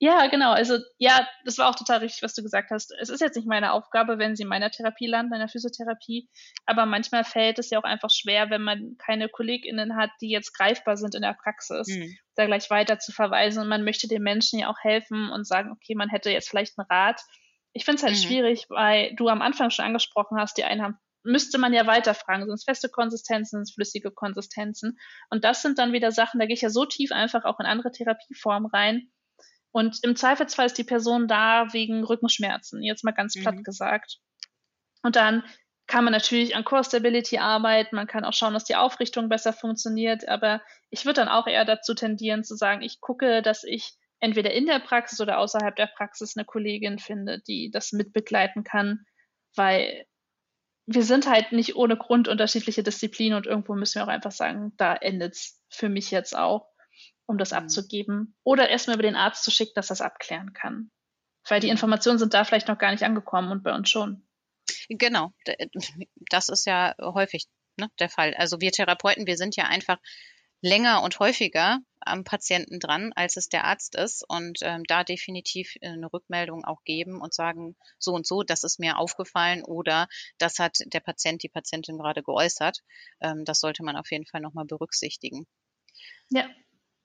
Ja, 0.00 0.28
genau. 0.28 0.52
Also 0.52 0.78
ja, 0.98 1.26
das 1.44 1.58
war 1.58 1.68
auch 1.68 1.74
total 1.74 1.98
richtig, 1.98 2.22
was 2.22 2.34
du 2.34 2.42
gesagt 2.42 2.70
hast. 2.70 2.92
Es 3.00 3.08
ist 3.08 3.20
jetzt 3.20 3.34
nicht 3.34 3.48
meine 3.48 3.72
Aufgabe, 3.72 4.18
wenn 4.18 4.36
sie 4.36 4.44
in 4.44 4.48
meiner 4.48 4.70
Therapie 4.70 5.08
landen, 5.08 5.32
in 5.34 5.40
der 5.40 5.48
Physiotherapie, 5.48 6.28
aber 6.66 6.86
manchmal 6.86 7.24
fällt 7.24 7.58
es 7.58 7.70
ja 7.70 7.80
auch 7.80 7.84
einfach 7.84 8.10
schwer, 8.10 8.48
wenn 8.50 8.62
man 8.62 8.96
keine 8.98 9.28
KollegInnen 9.28 9.96
hat, 9.96 10.10
die 10.20 10.30
jetzt 10.30 10.52
greifbar 10.56 10.96
sind 10.96 11.16
in 11.16 11.22
der 11.22 11.34
Praxis, 11.34 11.88
mhm. 11.88 12.16
da 12.36 12.46
gleich 12.46 12.70
weiter 12.70 13.00
zu 13.00 13.10
verweisen. 13.10 13.60
Und 13.60 13.68
man 13.68 13.82
möchte 13.82 14.06
den 14.06 14.22
Menschen 14.22 14.60
ja 14.60 14.70
auch 14.70 14.78
helfen 14.80 15.30
und 15.30 15.46
sagen, 15.46 15.72
okay, 15.72 15.96
man 15.96 16.10
hätte 16.10 16.30
jetzt 16.30 16.48
vielleicht 16.48 16.78
einen 16.78 16.86
Rat. 16.88 17.20
Ich 17.72 17.84
finde 17.84 17.96
es 17.96 18.02
halt 18.04 18.14
mhm. 18.14 18.20
schwierig, 18.20 18.66
weil 18.68 19.16
du 19.16 19.28
am 19.28 19.42
Anfang 19.42 19.70
schon 19.70 19.84
angesprochen 19.84 20.38
hast, 20.38 20.58
die 20.58 20.64
einen 20.64 20.82
haben 20.82 20.98
müsste 21.24 21.58
man 21.58 21.74
ja 21.74 21.86
weiterfragen. 21.86 22.46
Sind 22.46 22.54
es 22.54 22.64
feste 22.64 22.88
Konsistenzen, 22.88 23.58
sind 23.58 23.62
es 23.62 23.74
flüssige 23.74 24.10
Konsistenzen? 24.10 24.98
Und 25.28 25.44
das 25.44 25.60
sind 25.60 25.78
dann 25.78 25.92
wieder 25.92 26.10
Sachen, 26.10 26.40
da 26.40 26.46
gehe 26.46 26.54
ich 26.54 26.62
ja 26.62 26.70
so 26.70 26.86
tief 26.86 27.12
einfach 27.12 27.44
auch 27.44 27.60
in 27.60 27.66
andere 27.66 27.90
Therapieformen 27.90 28.70
rein, 28.70 29.10
und 29.72 29.98
im 30.02 30.16
Zweifelsfall 30.16 30.66
ist 30.66 30.78
die 30.78 30.84
Person 30.84 31.28
da 31.28 31.72
wegen 31.72 32.04
Rückenschmerzen, 32.04 32.82
jetzt 32.82 33.04
mal 33.04 33.12
ganz 33.12 33.34
platt 33.34 33.56
mhm. 33.56 33.62
gesagt. 33.62 34.18
Und 35.02 35.16
dann 35.16 35.44
kann 35.86 36.04
man 36.04 36.12
natürlich 36.12 36.54
an 36.54 36.64
Core 36.64 36.84
Stability 36.84 37.38
arbeiten, 37.38 37.96
man 37.96 38.06
kann 38.06 38.24
auch 38.24 38.34
schauen, 38.34 38.52
dass 38.52 38.64
die 38.64 38.76
Aufrichtung 38.76 39.28
besser 39.28 39.52
funktioniert, 39.52 40.28
aber 40.28 40.60
ich 40.90 41.04
würde 41.04 41.20
dann 41.20 41.28
auch 41.28 41.46
eher 41.46 41.64
dazu 41.64 41.94
tendieren 41.94 42.44
zu 42.44 42.56
sagen, 42.56 42.82
ich 42.82 43.00
gucke, 43.00 43.42
dass 43.42 43.64
ich 43.64 43.94
entweder 44.20 44.52
in 44.52 44.66
der 44.66 44.80
Praxis 44.80 45.20
oder 45.20 45.38
außerhalb 45.38 45.76
der 45.76 45.86
Praxis 45.86 46.36
eine 46.36 46.44
Kollegin 46.44 46.98
finde, 46.98 47.40
die 47.40 47.70
das 47.70 47.92
mitbegleiten 47.92 48.64
kann, 48.64 49.06
weil 49.54 50.06
wir 50.86 51.02
sind 51.02 51.28
halt 51.28 51.52
nicht 51.52 51.76
ohne 51.76 51.96
Grund 51.96 52.28
unterschiedliche 52.28 52.82
Disziplinen 52.82 53.36
und 53.36 53.46
irgendwo 53.46 53.74
müssen 53.74 53.96
wir 53.96 54.04
auch 54.04 54.08
einfach 54.08 54.32
sagen, 54.32 54.72
da 54.76 54.94
endet 54.94 55.34
es 55.34 55.62
für 55.70 55.88
mich 55.88 56.10
jetzt 56.10 56.36
auch 56.36 56.66
um 57.28 57.38
das 57.38 57.52
abzugeben. 57.52 58.34
Oder 58.42 58.70
erstmal 58.70 58.96
über 58.96 59.02
den 59.02 59.14
Arzt 59.14 59.44
zu 59.44 59.50
schicken, 59.50 59.74
dass 59.74 59.90
es 59.90 60.00
abklären 60.00 60.54
kann. 60.54 60.90
Weil 61.46 61.60
die 61.60 61.68
Informationen 61.68 62.18
sind 62.18 62.34
da 62.34 62.44
vielleicht 62.44 62.68
noch 62.68 62.78
gar 62.78 62.90
nicht 62.90 63.04
angekommen 63.04 63.52
und 63.52 63.62
bei 63.62 63.74
uns 63.74 63.88
schon. 63.88 64.26
Genau, 64.88 65.32
das 66.30 66.48
ist 66.48 66.66
ja 66.66 66.94
häufig 67.00 67.46
ne, 67.76 67.90
der 68.00 68.08
Fall. 68.08 68.34
Also 68.34 68.60
wir 68.60 68.72
Therapeuten, 68.72 69.26
wir 69.26 69.36
sind 69.36 69.56
ja 69.56 69.64
einfach 69.64 69.98
länger 70.60 71.02
und 71.02 71.18
häufiger 71.20 71.78
am 72.00 72.24
Patienten 72.24 72.80
dran, 72.80 73.12
als 73.14 73.36
es 73.36 73.48
der 73.48 73.64
Arzt 73.64 73.94
ist 73.94 74.24
und 74.28 74.58
ähm, 74.62 74.82
da 74.88 75.04
definitiv 75.04 75.74
eine 75.82 76.12
Rückmeldung 76.12 76.64
auch 76.64 76.82
geben 76.84 77.20
und 77.20 77.34
sagen, 77.34 77.76
so 77.98 78.12
und 78.12 78.26
so, 78.26 78.42
das 78.42 78.64
ist 78.64 78.80
mir 78.80 78.98
aufgefallen 78.98 79.62
oder 79.62 80.08
das 80.38 80.58
hat 80.58 80.78
der 80.86 81.00
Patient, 81.00 81.42
die 81.42 81.48
Patientin 81.48 81.98
gerade 81.98 82.22
geäußert. 82.22 82.80
Ähm, 83.20 83.44
das 83.44 83.60
sollte 83.60 83.84
man 83.84 83.96
auf 83.96 84.10
jeden 84.10 84.26
Fall 84.26 84.40
nochmal 84.40 84.64
berücksichtigen. 84.64 85.46
Ja, 86.30 86.48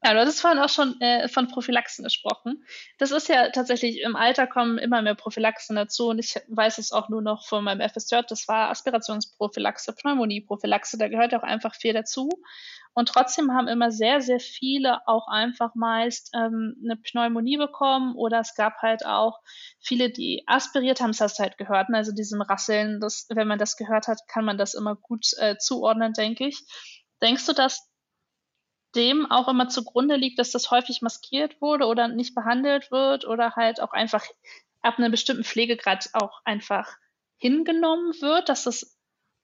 ja, 0.04 0.14
du 0.14 0.20
hattest 0.20 0.42
vorhin 0.42 0.60
auch 0.60 0.70
schon 0.70 1.00
äh, 1.00 1.30
von 1.30 1.48
Prophylaxen 1.48 2.04
gesprochen. 2.04 2.66
Das 2.98 3.12
ist 3.12 3.30
ja 3.30 3.50
tatsächlich, 3.50 4.02
im 4.02 4.18
Alter 4.18 4.48
kommen 4.48 4.78
immer 4.78 5.02
mehr 5.02 5.16
Prophylaxen 5.16 5.78
dazu 5.78 6.10
und 6.10 6.20
ich 6.20 6.36
weiß 6.50 6.78
es 6.78 6.92
auch 6.92 7.08
nur 7.08 7.22
noch 7.22 7.48
von 7.48 7.64
meinem 7.64 7.88
FSJ, 7.88 8.18
das 8.28 8.48
war 8.50 8.70
Aspirationsprophylaxe, 8.70 9.94
Pneumonieprophylaxe, 9.94 10.98
da 10.98 11.08
gehört 11.08 11.34
auch 11.34 11.44
einfach 11.44 11.76
viel 11.76 11.94
dazu. 11.94 12.30
Und 12.94 13.10
trotzdem 13.10 13.54
haben 13.54 13.68
immer 13.68 13.92
sehr, 13.92 14.22
sehr 14.22 14.40
viele 14.40 15.08
auch 15.08 15.28
einfach 15.28 15.74
meist 15.74 16.32
ähm, 16.36 16.76
eine 16.84 16.98
Pneumonie 16.98 17.58
bekommen 17.58 18.16
oder 18.16 18.40
es 18.42 18.56
gab 18.56 18.82
halt 18.82 19.06
auch 19.06 19.40
viele, 19.80 20.12
die 20.12 20.44
aspiriert 20.48 21.02
haben, 21.02 21.12
das 21.12 21.22
hast 21.22 21.40
du 21.40 21.44
halt 21.44 21.58
gehört, 21.58 21.90
ne? 21.90 21.98
also 21.98 22.12
diesem 22.12 22.42
Rasseln, 22.42 23.00
das, 23.00 23.26
wenn 23.30 23.48
man 23.48 23.58
das 23.58 23.78
gehört 23.78 24.08
hat, 24.08 24.20
kann 24.28 24.46
man 24.46 24.58
das 24.58 24.74
immer 24.74 24.96
gut 24.96 25.28
äh, 25.38 25.58
zuordnen, 25.58 26.14
denke 26.14 26.46
ich. 26.46 26.62
Denkst 27.22 27.46
du, 27.46 27.54
dass 27.54 27.90
dem 28.96 29.30
auch 29.30 29.48
immer 29.48 29.70
zugrunde 29.70 30.16
liegt, 30.16 30.40
dass 30.40 30.52
das 30.52 30.72
häufig 30.72 31.02
maskiert 31.02 31.62
wurde 31.62 31.86
oder 31.86 32.08
nicht 32.08 32.36
behandelt 32.36 32.92
wird 32.92 33.26
oder 33.26 33.56
halt 33.56 33.82
auch 33.82 33.92
einfach 33.92 34.26
ab 34.82 34.98
einem 34.98 35.12
bestimmten 35.12 35.44
Pflegegrad 35.44 36.10
auch 36.14 36.42
einfach 36.46 36.98
hingenommen 37.38 38.14
wird, 38.22 38.50
dass 38.50 38.66
es 38.66 38.98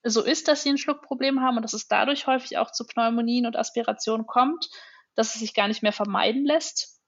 so 0.03 0.23
ist, 0.23 0.47
dass 0.47 0.63
sie 0.63 0.69
ein 0.69 0.77
Schluckproblem 0.77 1.41
haben 1.41 1.57
und 1.57 1.63
dass 1.63 1.73
es 1.73 1.87
dadurch 1.87 2.27
häufig 2.27 2.57
auch 2.57 2.71
zu 2.71 2.85
Pneumonien 2.85 3.45
und 3.45 3.57
Aspirationen 3.57 4.27
kommt, 4.27 4.69
dass 5.15 5.33
es 5.33 5.41
sich 5.41 5.53
gar 5.53 5.67
nicht 5.67 5.83
mehr 5.83 5.91
vermeiden 5.91 6.45
lässt? 6.45 6.99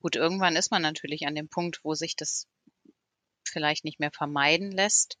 Gut, 0.00 0.16
irgendwann 0.16 0.56
ist 0.56 0.70
man 0.70 0.80
natürlich 0.80 1.26
an 1.26 1.34
dem 1.34 1.48
Punkt, 1.48 1.80
wo 1.84 1.94
sich 1.94 2.16
das 2.16 2.48
vielleicht 3.44 3.84
nicht 3.84 4.00
mehr 4.00 4.10
vermeiden 4.10 4.70
lässt. 4.70 5.18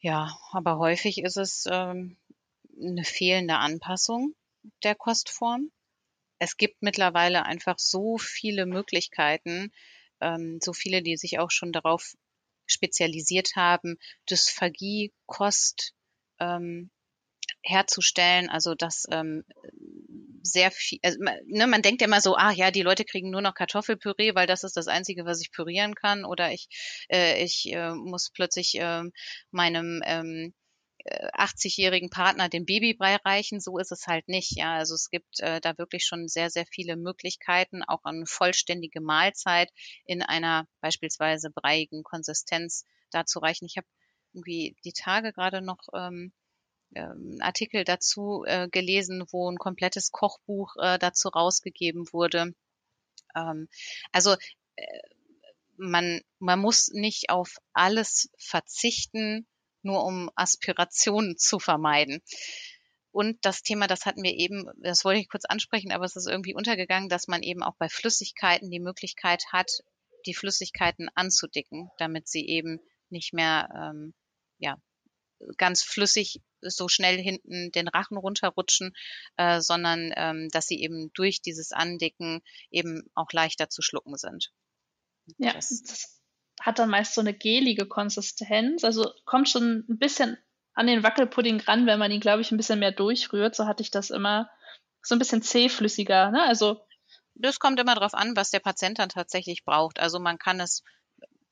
Ja, 0.00 0.36
aber 0.50 0.78
häufig 0.78 1.22
ist 1.22 1.36
es 1.36 1.64
ähm, 1.70 2.18
eine 2.80 3.04
fehlende 3.04 3.56
Anpassung 3.56 4.34
der 4.82 4.94
Kostform. 4.94 5.70
Es 6.38 6.56
gibt 6.56 6.82
mittlerweile 6.82 7.44
einfach 7.44 7.78
so 7.78 8.18
viele 8.18 8.66
Möglichkeiten, 8.66 9.72
ähm, 10.20 10.58
so 10.60 10.72
viele, 10.72 11.02
die 11.02 11.16
sich 11.16 11.38
auch 11.38 11.50
schon 11.50 11.72
darauf 11.72 12.14
spezialisiert 12.66 13.56
haben, 13.56 13.98
Dysphagie, 14.30 15.12
Kost 15.26 15.94
ähm, 16.40 16.90
herzustellen. 17.62 18.48
Also 18.48 18.74
dass 18.74 19.04
ähm, 19.10 19.44
sehr 20.42 20.70
viel, 20.70 20.98
also, 21.02 21.18
ne, 21.46 21.66
man 21.66 21.82
denkt 21.82 22.00
ja 22.00 22.08
immer 22.08 22.20
so, 22.20 22.34
ah 22.36 22.50
ja, 22.52 22.70
die 22.70 22.82
Leute 22.82 23.04
kriegen 23.04 23.30
nur 23.30 23.42
noch 23.42 23.54
Kartoffelpüree, 23.54 24.34
weil 24.34 24.46
das 24.46 24.64
ist 24.64 24.76
das 24.76 24.88
Einzige, 24.88 25.24
was 25.24 25.40
ich 25.40 25.52
pürieren 25.52 25.94
kann. 25.94 26.24
Oder 26.24 26.52
ich, 26.52 26.68
äh, 27.08 27.42
ich 27.42 27.72
äh, 27.72 27.94
muss 27.94 28.30
plötzlich 28.30 28.78
äh, 28.78 29.02
meinem 29.50 30.02
ähm, 30.04 30.54
80-jährigen 31.04 32.10
Partner 32.10 32.48
den 32.48 32.64
Babybrei 32.64 33.16
reichen. 33.16 33.60
So 33.60 33.78
ist 33.78 33.92
es 33.92 34.06
halt 34.06 34.28
nicht. 34.28 34.56
Ja, 34.56 34.74
also 34.74 34.94
es 34.94 35.10
gibt 35.10 35.40
äh, 35.40 35.60
da 35.60 35.76
wirklich 35.78 36.04
schon 36.04 36.28
sehr, 36.28 36.50
sehr 36.50 36.66
viele 36.66 36.96
Möglichkeiten, 36.96 37.82
auch 37.82 38.04
eine 38.04 38.26
vollständige 38.26 39.00
Mahlzeit 39.00 39.70
in 40.04 40.22
einer 40.22 40.66
beispielsweise 40.80 41.50
breiigen 41.50 42.02
Konsistenz 42.02 42.84
dazu 43.10 43.38
reichen. 43.38 43.66
Ich 43.66 43.76
habe 43.76 43.86
irgendwie 44.32 44.76
die 44.84 44.92
Tage 44.92 45.32
gerade 45.32 45.60
noch 45.60 45.80
ähm, 45.94 46.32
ähm, 46.94 47.38
Artikel 47.40 47.84
dazu 47.84 48.44
äh, 48.46 48.68
gelesen, 48.68 49.24
wo 49.30 49.50
ein 49.50 49.58
komplettes 49.58 50.10
Kochbuch 50.10 50.74
äh, 50.80 50.98
dazu 50.98 51.28
rausgegeben 51.28 52.12
wurde. 52.12 52.54
Ähm, 53.34 53.68
also 54.12 54.36
äh, 54.76 54.98
man, 55.76 56.20
man 56.38 56.60
muss 56.60 56.88
nicht 56.92 57.30
auf 57.30 57.56
alles 57.72 58.30
verzichten, 58.38 59.46
nur 59.84 60.04
um 60.04 60.30
Aspirationen 60.34 61.36
zu 61.36 61.58
vermeiden. 61.58 62.22
Und 63.10 63.44
das 63.44 63.62
Thema, 63.62 63.86
das 63.86 64.06
hatten 64.06 64.22
wir 64.22 64.32
eben, 64.32 64.70
das 64.78 65.04
wollte 65.04 65.20
ich 65.20 65.28
kurz 65.28 65.44
ansprechen, 65.44 65.92
aber 65.92 66.04
es 66.04 66.16
ist 66.16 66.26
irgendwie 66.26 66.54
untergegangen, 66.54 67.10
dass 67.10 67.28
man 67.28 67.42
eben 67.42 67.62
auch 67.62 67.76
bei 67.76 67.88
Flüssigkeiten 67.88 68.70
die 68.70 68.80
Möglichkeit 68.80 69.44
hat, 69.52 69.70
die 70.26 70.34
Flüssigkeiten 70.34 71.10
anzudicken, 71.14 71.90
damit 71.98 72.26
sie 72.26 72.46
eben 72.46 72.80
nicht 73.10 73.34
mehr 73.34 73.68
ähm, 73.76 74.14
ja, 74.58 74.78
ganz 75.58 75.82
flüssig 75.82 76.40
so 76.60 76.88
schnell 76.88 77.20
hinten 77.20 77.70
den 77.72 77.88
Rachen 77.88 78.16
runterrutschen, 78.16 78.94
äh, 79.36 79.60
sondern 79.60 80.12
ähm, 80.16 80.48
dass 80.52 80.66
sie 80.66 80.80
eben 80.80 81.12
durch 81.12 81.42
dieses 81.42 81.72
Andicken 81.72 82.40
eben 82.70 83.02
auch 83.14 83.32
leichter 83.32 83.68
zu 83.68 83.82
schlucken 83.82 84.16
sind. 84.16 84.52
Ja, 85.38 85.52
das, 85.52 85.82
das 85.82 86.21
hat 86.62 86.78
dann 86.78 86.90
meist 86.90 87.14
so 87.14 87.20
eine 87.20 87.34
gelige 87.34 87.86
Konsistenz. 87.86 88.84
Also 88.84 89.10
kommt 89.24 89.48
schon 89.48 89.84
ein 89.88 89.98
bisschen 89.98 90.38
an 90.74 90.86
den 90.86 91.02
Wackelpudding 91.02 91.60
ran, 91.60 91.86
wenn 91.86 91.98
man 91.98 92.10
ihn, 92.10 92.20
glaube 92.20 92.40
ich, 92.40 92.50
ein 92.50 92.56
bisschen 92.56 92.78
mehr 92.78 92.92
durchrührt. 92.92 93.54
So 93.54 93.66
hatte 93.66 93.82
ich 93.82 93.90
das 93.90 94.10
immer 94.10 94.48
so 95.02 95.14
ein 95.14 95.18
bisschen 95.18 95.42
zähflüssiger. 95.42 96.30
Ne? 96.30 96.42
Also 96.42 96.80
das 97.34 97.58
kommt 97.58 97.80
immer 97.80 97.94
darauf 97.94 98.14
an, 98.14 98.36
was 98.36 98.50
der 98.50 98.60
Patient 98.60 98.98
dann 98.98 99.08
tatsächlich 99.08 99.64
braucht. 99.64 99.98
Also 99.98 100.20
man 100.20 100.38
kann 100.38 100.60
es 100.60 100.82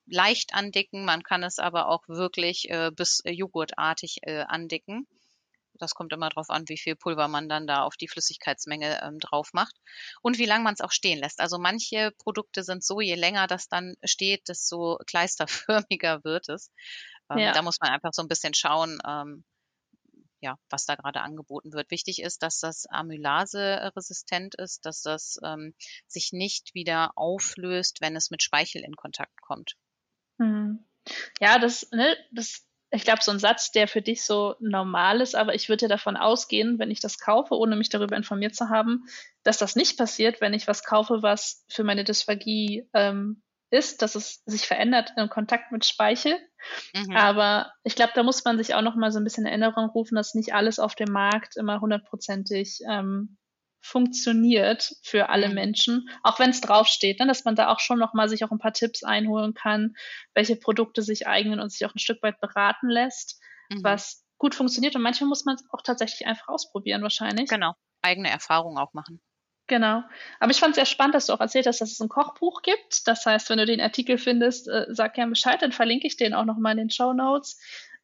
leicht 0.07 0.55
andicken, 0.55 1.05
man 1.05 1.23
kann 1.23 1.43
es 1.43 1.59
aber 1.59 1.89
auch 1.89 2.07
wirklich 2.09 2.71
äh, 2.71 2.91
bis 2.95 3.21
äh, 3.25 3.33
joghurtartig 3.33 4.19
äh, 4.23 4.45
andicken. 4.47 5.07
Das 5.81 5.95
kommt 5.95 6.13
immer 6.13 6.29
darauf 6.29 6.51
an, 6.51 6.69
wie 6.69 6.79
viel 6.79 6.97
Pulver 6.97 7.29
man 7.29 7.49
dann 7.49 7.67
da 7.67 7.83
auf 7.83 7.97
die 7.97 8.09
Flüssigkeitsmenge 8.09 9.03
ähm, 9.03 9.19
drauf 9.19 9.53
macht 9.53 9.77
und 10.23 10.39
wie 10.39 10.47
lange 10.47 10.65
man 10.65 10.75
es 10.75 10.81
auch 10.81 10.93
stehen 10.93 11.19
lässt. 11.19 11.41
Also 11.41 11.59
manche 11.59 12.13
Produkte 12.19 12.63
sind 12.63 12.85
so, 12.85 13.01
je 13.01 13.15
länger 13.15 13.47
das 13.47 13.69
dann 13.69 13.95
steht, 14.05 14.49
desto 14.49 14.99
kleisterförmiger 15.07 16.21
wird 16.25 16.49
es. 16.49 16.71
Ähm, 17.31 17.39
ja. 17.39 17.53
Da 17.53 17.63
muss 17.63 17.79
man 17.81 17.91
einfach 17.91 18.11
so 18.13 18.23
ein 18.23 18.29
bisschen 18.29 18.55
schauen, 18.55 18.99
ähm, 19.07 19.45
ja, 20.41 20.57
was 20.71 20.87
da 20.87 20.95
gerade 20.95 21.21
angeboten 21.21 21.73
wird. 21.73 21.91
Wichtig 21.91 22.23
ist, 22.23 22.43
dass 22.43 22.61
das 22.61 22.87
Amylase 22.87 23.93
resistent 23.95 24.55
ist, 24.55 24.87
dass 24.87 25.03
das 25.03 25.39
ähm, 25.45 25.75
sich 26.07 26.33
nicht 26.33 26.75
wieder 26.75 27.13
auflöst, 27.17 28.01
wenn 28.01 28.17
es 28.17 28.31
mit 28.31 28.43
Speichel 28.43 28.83
in 28.83 28.97
Kontakt 28.97 29.41
kommt. 29.43 29.77
Hm. 30.39 30.85
Ja, 31.41 31.59
das, 31.59 31.91
ne, 31.93 32.17
das 32.33 32.67
ich 32.91 33.05
glaube, 33.05 33.23
so 33.23 33.31
ein 33.31 33.39
Satz, 33.39 33.71
der 33.71 33.87
für 33.87 34.03
dich 34.03 34.25
so 34.25 34.57
normal 34.59 35.21
ist, 35.21 35.37
aber 35.37 35.55
ich 35.55 35.69
würde 35.69 35.83
ja 35.83 35.89
davon 35.89 36.17
ausgehen, 36.17 36.79
wenn 36.79 36.91
ich 36.91 37.01
das 37.01 37.19
kaufe, 37.19 37.55
ohne 37.55 37.77
mich 37.77 37.89
darüber 37.89 38.17
informiert 38.17 38.55
zu 38.57 38.69
haben, 38.69 39.05
dass 39.45 39.59
das 39.59 39.77
nicht 39.77 39.97
passiert, 39.97 40.41
wenn 40.41 40.55
ich 40.55 40.67
was 40.67 40.85
kaufe, 40.85 41.23
was 41.23 41.65
für 41.69 41.85
meine 41.85 42.05
Dysphagie 42.05 42.89
ähm, 42.93 43.43
ist, 43.71 44.03
dass 44.03 44.17
es 44.17 44.43
sich 44.45 44.67
verändert 44.67 45.13
im 45.17 45.29
Kontakt 45.29 45.71
mit 45.71 45.85
Speichel. 45.85 46.37
Mhm. 46.95 47.17
Aber 47.17 47.73
ich 47.85 47.95
glaube, 47.95 48.13
da 48.15 48.25
muss 48.25 48.45
man 48.45 48.59
sich 48.59 48.75
auch 48.75 48.83
noch 48.83 48.97
mal 48.97 49.13
so 49.13 49.21
ein 49.21 49.25
bisschen 49.25 49.47
in 49.47 49.51
Erinnerung 49.51 49.91
rufen, 49.91 50.17
dass 50.17 50.35
nicht 50.35 50.53
alles 50.53 50.81
auf 50.81 50.97
dem 50.97 51.13
Markt 51.13 51.57
immer 51.57 51.81
hundertprozentig 51.81 52.81
ähm, 52.89 53.39
funktioniert 53.81 54.95
für 55.03 55.29
alle 55.29 55.49
mhm. 55.49 55.55
Menschen, 55.55 56.11
auch 56.23 56.39
wenn 56.39 56.51
es 56.51 56.61
draufsteht, 56.61 57.19
ne, 57.19 57.27
dass 57.27 57.45
man 57.45 57.57
da 57.57 57.69
auch 57.69 57.81
schon 57.81 57.99
nochmal 57.99 58.29
sich 58.29 58.45
auch 58.45 58.51
ein 58.51 58.59
paar 58.59 58.73
Tipps 58.73 59.03
einholen 59.03 59.55
kann, 59.55 59.95
welche 60.35 60.57
Produkte 60.57 61.03
sich 61.03 61.27
eignen 61.27 61.61
und 61.61 61.71
sich 61.71 61.87
auch 61.87 61.95
ein 61.95 61.99
Stück 61.99 62.23
weit 62.23 62.41
beraten 62.41 62.89
lässt, 62.89 63.41
mhm. 63.71 63.83
was 63.83 64.25
gut 64.39 64.55
funktioniert. 64.55 64.97
Und 64.97 65.03
manchmal 65.03 65.29
muss 65.29 65.45
man 65.45 65.57
es 65.57 65.65
auch 65.71 65.83
tatsächlich 65.83 66.27
einfach 66.27 66.49
ausprobieren, 66.49 67.03
wahrscheinlich. 67.03 67.49
Genau, 67.49 67.75
eigene 68.03 68.31
Erfahrungen 68.31 68.79
auch 68.79 68.93
machen. 68.93 69.21
Genau. 69.71 70.03
Aber 70.41 70.51
ich 70.51 70.59
fand 70.59 70.73
es 70.73 70.77
sehr 70.77 70.85
spannend, 70.85 71.15
dass 71.15 71.27
du 71.27 71.33
auch 71.33 71.41
erzählt 71.41 71.69
hast, 71.69 71.81
dass 71.81 71.93
es 71.93 72.01
ein 72.01 72.09
Kochbuch 72.09 72.63
gibt. 72.63 73.07
Das 73.07 73.25
heißt, 73.25 73.51
wenn 73.51 73.59
du 73.59 73.67
den 73.67 73.81
Artikel 73.81 74.19
findest, 74.19 74.67
äh, 74.67 74.87
sag 74.89 75.15
gerne 75.15 75.31
Bescheid, 75.31 75.63
dann 75.63 75.71
verlinke 75.71 76.09
ich 76.09 76.17
den 76.17 76.35
auch 76.35 76.45
nochmal 76.45 76.73
in 76.73 76.79
den 76.79 76.91
Show 76.91 77.13
Notes. 77.13 77.57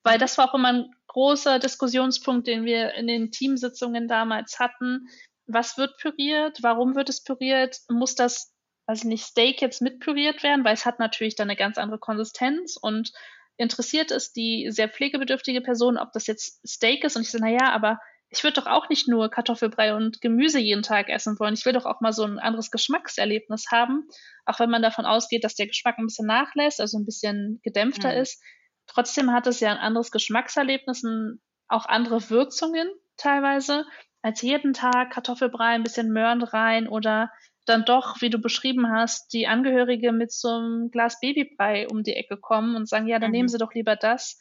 Weil 0.05 0.19
das 0.19 0.39
war 0.39 0.49
auch 0.49 0.55
immer 0.55 0.73
ein 0.73 0.95
großer 1.09 1.59
Diskussionspunkt, 1.59 2.47
den 2.47 2.65
wir 2.65 2.95
in 2.95 3.09
den 3.09 3.33
Teamsitzungen 3.33 4.07
damals 4.07 4.61
hatten. 4.61 5.09
Was 5.47 5.79
wird 5.79 5.97
püriert? 5.99 6.59
Warum 6.63 6.95
wird 6.95 7.09
es 7.09 7.23
püriert? 7.23 7.79
Muss 7.89 8.15
das, 8.15 8.53
also 8.87 9.09
nicht 9.09 9.25
Steak 9.25 9.61
jetzt 9.61 9.83
mit 9.83 10.01
püriert 10.01 10.43
werden? 10.43 10.65
Weil 10.65 10.75
es 10.75 10.87
hat 10.87 10.99
natürlich 10.99 11.37
dann 11.37 11.49
eine 11.49 11.57
ganz 11.57 11.79
andere 11.79 11.99
Konsistenz 11.99 12.77
und 12.81 13.13
interessiert 13.57 14.11
es 14.11 14.33
die 14.33 14.69
sehr 14.71 14.89
pflegebedürftige 14.89 15.61
Person, 15.61 15.97
ob 15.97 16.13
das 16.13 16.27
jetzt 16.27 16.67
Steak 16.67 17.05
ist. 17.05 17.17
Und 17.17 17.23
ich 17.23 17.31
so, 17.31 17.39
na 17.41 17.49
ja, 17.49 17.73
aber 17.73 17.99
ich 18.29 18.43
würde 18.43 18.61
doch 18.61 18.67
auch 18.67 18.89
nicht 18.89 19.09
nur 19.09 19.31
Kartoffelbrei 19.31 19.95
und 19.95 20.21
Gemüse 20.21 20.59
jeden 20.59 20.83
Tag 20.83 21.09
essen 21.09 21.39
wollen. 21.39 21.55
Ich 21.55 21.65
will 21.65 21.73
doch 21.73 21.87
auch 21.87 22.01
mal 22.01 22.13
so 22.13 22.25
ein 22.25 22.39
anderes 22.39 22.71
Geschmackserlebnis 22.71 23.67
haben. 23.71 24.09
Auch 24.45 24.59
wenn 24.59 24.71
man 24.71 24.83
davon 24.83 25.07
ausgeht, 25.07 25.45
dass 25.45 25.55
der 25.55 25.69
Geschmack 25.69 25.99
ein 25.99 26.07
bisschen 26.07 26.27
nachlässt, 26.27 26.81
also 26.81 26.99
ein 26.99 27.07
bisschen 27.07 27.61
gedämpfter 27.63 28.13
mhm. 28.13 28.23
ist. 28.23 28.43
Trotzdem 28.87 29.33
hat 29.33 29.47
es 29.47 29.61
ja 29.61 29.71
ein 29.71 29.79
anderes 29.79 30.11
Geschmackserlebnis 30.11 31.05
und 31.05 31.41
auch 31.69 31.87
andere 31.87 32.31
Würzungen 32.31 32.89
teilweise 33.17 33.87
als 34.27 34.43
jeden 34.43 34.73
Tag 34.73 35.13
Kartoffelbrei, 35.13 35.67
ein 35.67 35.85
bisschen 35.85 36.13
Möhren 36.13 36.43
rein 36.43 36.89
oder 36.89 37.31
dann 37.65 37.85
doch, 37.85 38.21
wie 38.21 38.29
du 38.29 38.39
beschrieben 38.39 38.91
hast, 38.91 39.33
die 39.33 39.47
Angehörige 39.47 40.11
mit 40.11 40.33
so 40.33 40.49
einem 40.49 40.91
Glas 40.91 41.21
Babybrei 41.21 41.87
um 41.87 42.03
die 42.03 42.15
Ecke 42.15 42.37
kommen 42.37 42.75
und 42.75 42.89
sagen, 42.89 43.07
ja, 43.07 43.21
dann 43.21 43.31
mhm. 43.31 43.37
nehmen 43.37 43.49
Sie 43.49 43.59
doch 43.59 43.73
lieber 43.73 43.95
das. 43.95 44.41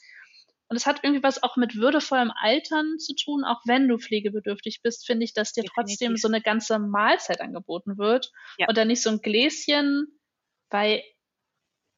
Und 0.70 0.76
es 0.76 0.88
hat 0.88 1.04
irgendwie 1.04 1.22
was 1.22 1.44
auch 1.44 1.56
mit 1.56 1.76
würdevollem 1.76 2.32
Altern 2.36 2.98
zu 2.98 3.14
tun, 3.14 3.44
auch 3.44 3.62
wenn 3.66 3.88
du 3.88 4.00
pflegebedürftig 4.00 4.82
bist, 4.82 5.06
finde 5.06 5.24
ich, 5.24 5.36
dass 5.36 5.54
dir 5.54 5.62
Definitiv. 5.62 5.76
trotzdem 5.76 6.18
so 6.18 6.30
eine 6.30 6.42
ganze 6.42 6.80
Mahlzeit 6.80 7.40
angeboten 7.40 8.00
wird 8.00 8.32
ja. 8.58 8.68
und 8.68 8.76
dann 8.76 8.88
nicht 8.88 9.04
so 9.04 9.12
ein 9.12 9.20
Gläschen, 9.20 10.08
weil 10.72 11.04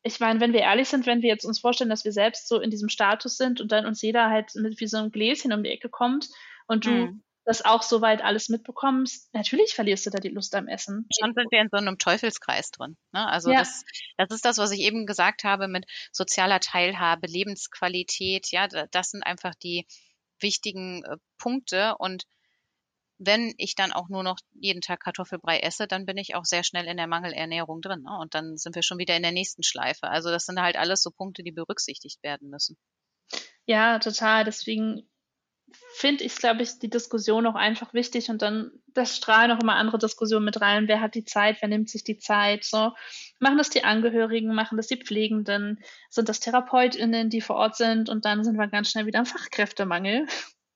ich 0.04 0.20
meine, 0.20 0.42
wenn 0.42 0.52
wir 0.52 0.60
ehrlich 0.60 0.90
sind, 0.90 1.06
wenn 1.06 1.22
wir 1.22 1.30
jetzt 1.30 1.46
uns 1.46 1.62
vorstellen, 1.62 1.90
dass 1.90 2.04
wir 2.04 2.12
selbst 2.12 2.50
so 2.50 2.60
in 2.60 2.70
diesem 2.70 2.90
Status 2.90 3.38
sind 3.38 3.62
und 3.62 3.72
dann 3.72 3.86
uns 3.86 4.02
jeder 4.02 4.30
halt 4.30 4.52
mit 4.56 4.78
wie 4.82 4.88
so 4.88 4.98
einem 4.98 5.12
Gläschen 5.12 5.54
um 5.54 5.64
die 5.64 5.70
Ecke 5.70 5.88
kommt 5.88 6.28
und 6.68 6.86
du 6.86 6.92
mhm. 6.92 7.24
Das 7.48 7.64
auch 7.64 7.82
soweit 7.82 8.22
alles 8.22 8.50
mitbekommst, 8.50 9.34
natürlich 9.34 9.74
verlierst 9.74 10.06
du 10.06 10.10
da 10.10 10.20
die 10.20 10.28
Lust 10.28 10.54
am 10.54 10.68
Essen. 10.68 11.08
Schon 11.18 11.34
sind 11.34 11.50
wir 11.50 11.62
in 11.62 11.70
so 11.72 11.78
einem 11.78 11.98
Teufelskreis 11.98 12.72
drin. 12.72 12.98
Ne? 13.14 13.26
Also 13.26 13.52
ja. 13.52 13.60
das, 13.60 13.86
das 14.18 14.32
ist 14.32 14.44
das, 14.44 14.58
was 14.58 14.72
ich 14.72 14.82
eben 14.82 15.06
gesagt 15.06 15.46
habe 15.46 15.70
mit 15.70 15.86
sozialer 16.12 16.60
Teilhabe, 16.60 17.26
Lebensqualität. 17.26 18.52
Ja, 18.52 18.68
das 18.68 19.12
sind 19.12 19.24
einfach 19.24 19.56
die 19.56 19.88
wichtigen 20.42 21.06
äh, 21.06 21.16
Punkte 21.38 21.96
und 21.98 22.26
wenn 23.18 23.54
ich 23.58 23.76
dann 23.76 23.94
auch 23.94 24.10
nur 24.10 24.24
noch 24.24 24.38
jeden 24.52 24.82
Tag 24.82 25.00
Kartoffelbrei 25.00 25.60
esse, 25.60 25.88
dann 25.88 26.06
bin 26.06 26.18
ich 26.18 26.36
auch 26.36 26.46
sehr 26.46 26.64
schnell 26.64 26.86
in 26.86 26.98
der 26.98 27.08
Mangelernährung 27.08 27.82
drin. 27.82 28.04
Ne? 28.04 28.16
Und 28.20 28.36
dann 28.36 28.58
sind 28.58 28.76
wir 28.76 28.84
schon 28.84 29.00
wieder 29.00 29.16
in 29.16 29.24
der 29.24 29.32
nächsten 29.32 29.64
Schleife. 29.64 30.08
Also 30.10 30.30
das 30.30 30.46
sind 30.46 30.62
halt 30.62 30.76
alles 30.76 31.02
so 31.02 31.10
Punkte, 31.10 31.42
die 31.44 31.52
berücksichtigt 31.52 32.22
werden 32.22 32.50
müssen. 32.50 32.78
Ja, 33.66 33.98
total. 33.98 34.44
Deswegen 34.44 35.10
finde 35.96 36.24
ich, 36.24 36.36
glaube 36.36 36.64
ich, 36.64 36.80
die 36.80 36.90
Diskussion 36.90 37.48
auch 37.48 37.56
einfach 37.56 37.94
wichtig 37.94 38.30
und 38.30 38.42
dann, 38.42 38.72
das 38.94 39.18
strahlen 39.18 39.52
auch 39.52 39.62
immer 39.62 39.76
andere 39.76 39.98
Diskussionen 39.98 40.46
mit 40.46 40.62
rein. 40.62 40.88
Wer 40.88 41.02
hat 41.02 41.16
die 41.16 41.26
Zeit? 41.26 41.58
Wer 41.62 41.70
nimmt 41.70 41.90
sich 41.90 42.04
die 42.04 42.18
Zeit? 42.18 42.64
So, 42.64 42.92
machen 43.40 43.58
das 43.58 43.70
die 43.70 43.84
Angehörigen? 43.84 44.54
Machen 44.54 44.78
das 44.78 44.88
die 44.88 44.98
Pflegenden? 44.98 45.80
Sind 46.10 46.30
das 46.30 46.40
TherapeutInnen, 46.40 47.30
die 47.30 47.42
vor 47.42 47.56
Ort 47.56 47.76
sind? 47.76 48.10
Und 48.10 48.26
dann 48.26 48.44
sind 48.44 48.58
wir 48.58 48.68
ganz 48.68 48.92
schnell 48.92 49.06
wieder 49.06 49.20
im 49.20 49.26
Fachkräftemangel. 49.26 50.28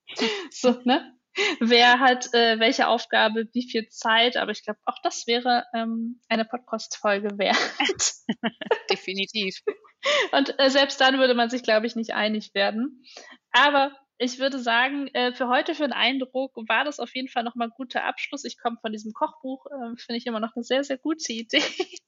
so, 0.52 0.80
ne? 0.84 1.14
wer 1.60 2.00
hat 2.00 2.34
äh, 2.34 2.60
welche 2.60 2.88
Aufgabe, 2.88 3.48
wie 3.54 3.70
viel 3.70 3.88
Zeit, 3.90 4.38
aber 4.38 4.52
ich 4.52 4.64
glaube, 4.64 4.80
auch 4.86 4.98
das 5.04 5.28
wäre 5.28 5.66
ähm, 5.74 6.20
eine 6.28 6.46
Podcast-Folge 6.46 7.38
wert. 7.38 7.58
Definitiv. 8.90 9.62
Und 10.32 10.60
äh, 10.60 10.70
selbst 10.70 11.00
dann 11.00 11.20
würde 11.20 11.34
man 11.34 11.50
sich, 11.50 11.64
glaube 11.64 11.86
ich, 11.86 11.96
nicht 11.96 12.14
einig 12.14 12.54
werden. 12.54 13.04
Aber 13.52 13.92
ich 14.21 14.38
würde 14.38 14.60
sagen, 14.60 15.07
äh, 15.13 15.34
für 15.34 15.47
heute, 15.47 15.73
für 15.73 15.81
den 15.81 15.93
Eindruck, 15.93 16.55
war 16.55 16.84
das 16.84 16.99
auf 16.99 17.15
jeden 17.15 17.27
Fall 17.27 17.43
nochmal 17.43 17.69
ein 17.69 17.73
guter 17.75 18.03
Abschluss. 18.05 18.45
Ich 18.45 18.60
komme 18.60 18.77
von 18.79 18.91
diesem 18.91 19.13
Kochbuch, 19.13 19.65
äh, 19.65 19.97
finde 19.97 20.17
ich 20.17 20.27
immer 20.27 20.39
noch 20.39 20.55
eine 20.55 20.63
sehr, 20.63 20.84
sehr 20.84 20.99
gute 20.99 21.34
Idee. 21.34 21.63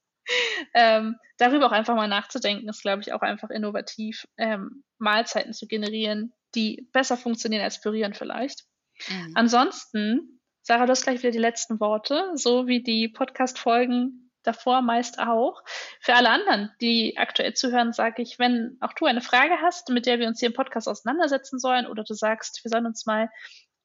ähm, 0.75 1.15
darüber 1.39 1.65
auch 1.65 1.71
einfach 1.71 1.95
mal 1.95 2.07
nachzudenken, 2.07 2.69
ist, 2.69 2.83
glaube 2.83 3.01
ich, 3.01 3.13
auch 3.13 3.21
einfach 3.21 3.49
innovativ, 3.49 4.27
ähm, 4.37 4.83
Mahlzeiten 4.99 5.53
zu 5.53 5.65
generieren, 5.65 6.33
die 6.53 6.87
besser 6.93 7.17
funktionieren 7.17 7.63
als 7.63 7.81
pürieren 7.81 8.13
vielleicht. 8.13 8.65
Mhm. 9.09 9.31
Ansonsten, 9.33 10.39
Sarah, 10.61 10.85
du 10.85 10.91
hast 10.91 11.03
gleich 11.05 11.23
wieder 11.23 11.31
die 11.31 11.39
letzten 11.39 11.79
Worte, 11.79 12.29
so 12.35 12.67
wie 12.67 12.83
die 12.83 13.09
Podcast-Folgen 13.09 14.22
davor 14.43 14.81
meist 14.81 15.19
auch. 15.19 15.63
Für 15.99 16.15
alle 16.15 16.29
anderen, 16.29 16.71
die 16.81 17.17
aktuell 17.17 17.53
zuhören, 17.53 17.93
sage 17.93 18.21
ich, 18.21 18.39
wenn 18.39 18.77
auch 18.81 18.93
du 18.93 19.05
eine 19.05 19.21
Frage 19.21 19.61
hast, 19.61 19.89
mit 19.89 20.05
der 20.05 20.19
wir 20.19 20.27
uns 20.27 20.39
hier 20.39 20.49
im 20.49 20.55
Podcast 20.55 20.87
auseinandersetzen 20.87 21.59
sollen, 21.59 21.87
oder 21.87 22.03
du 22.03 22.13
sagst, 22.13 22.63
wir 22.63 22.69
sollen 22.69 22.85
uns 22.85 23.05
mal 23.05 23.29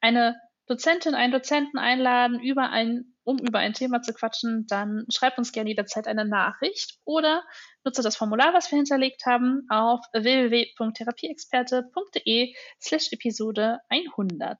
eine 0.01 0.39
Dozentin, 0.69 1.15
einen 1.15 1.33
Dozenten 1.33 1.79
einladen, 1.79 2.39
über 2.39 2.69
ein, 2.69 3.15
um 3.23 3.39
über 3.39 3.57
ein 3.57 3.73
Thema 3.73 4.03
zu 4.03 4.13
quatschen, 4.13 4.67
dann 4.67 5.07
schreib 5.09 5.39
uns 5.39 5.51
gerne 5.51 5.71
jederzeit 5.71 6.07
eine 6.07 6.25
Nachricht 6.25 6.99
oder 7.05 7.43
nutze 7.83 8.03
das 8.03 8.15
Formular, 8.15 8.53
was 8.53 8.71
wir 8.71 8.77
hinterlegt 8.77 9.25
haben, 9.25 9.65
auf 9.69 10.01
www.therapieexperte.de 10.13 12.53
slash 12.79 13.11
Episode 13.11 13.79
100. 13.89 14.59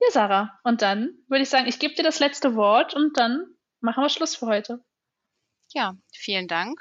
Ja, 0.00 0.10
Sarah. 0.10 0.58
Und 0.64 0.80
dann 0.80 1.18
würde 1.28 1.42
ich 1.42 1.50
sagen, 1.50 1.68
ich 1.68 1.78
gebe 1.78 1.92
dir 1.94 2.02
das 2.02 2.20
letzte 2.20 2.56
Wort 2.56 2.94
und 2.94 3.18
dann 3.18 3.44
machen 3.80 4.02
wir 4.02 4.08
Schluss 4.08 4.36
für 4.36 4.46
heute. 4.46 4.82
Ja, 5.72 5.94
vielen 6.12 6.48
Dank. 6.48 6.80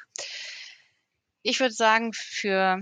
Ich 1.43 1.59
würde 1.59 1.73
sagen, 1.73 2.11
für 2.13 2.79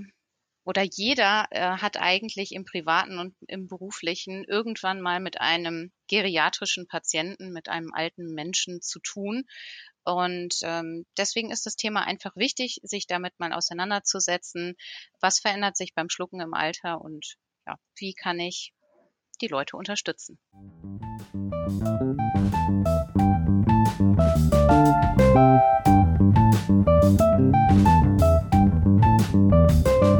oder 0.63 0.83
jeder 0.83 1.47
äh, 1.51 1.61
hat 1.61 1.95
eigentlich 1.95 2.51
im 2.51 2.65
privaten 2.65 3.19
und 3.19 3.35
im 3.47 3.67
beruflichen 3.67 4.43
irgendwann 4.43 4.99
mal 4.99 5.21
mit 5.21 5.39
einem 5.39 5.93
geriatrischen 6.09 6.87
Patienten, 6.87 7.53
mit 7.53 7.69
einem 7.69 7.93
alten 7.93 8.33
Menschen 8.33 8.81
zu 8.81 8.99
tun. 8.99 9.45
Und 10.03 10.55
ähm, 10.63 11.05
deswegen 11.17 11.51
ist 11.51 11.65
das 11.65 11.77
Thema 11.77 12.05
einfach 12.05 12.35
wichtig, 12.35 12.79
sich 12.83 13.07
damit 13.07 13.39
mal 13.39 13.53
auseinanderzusetzen. 13.53 14.75
Was 15.21 15.39
verändert 15.39 15.77
sich 15.77 15.93
beim 15.93 16.09
Schlucken 16.09 16.41
im 16.41 16.53
Alter 16.53 16.99
und 16.99 17.35
ja, 17.65 17.77
wie 17.95 18.13
kann 18.13 18.39
ich 18.39 18.73
die 19.41 19.47
Leute 19.47 19.77
unterstützen. 19.77 20.37
Thank 26.67 26.89
you. 30.03 30.16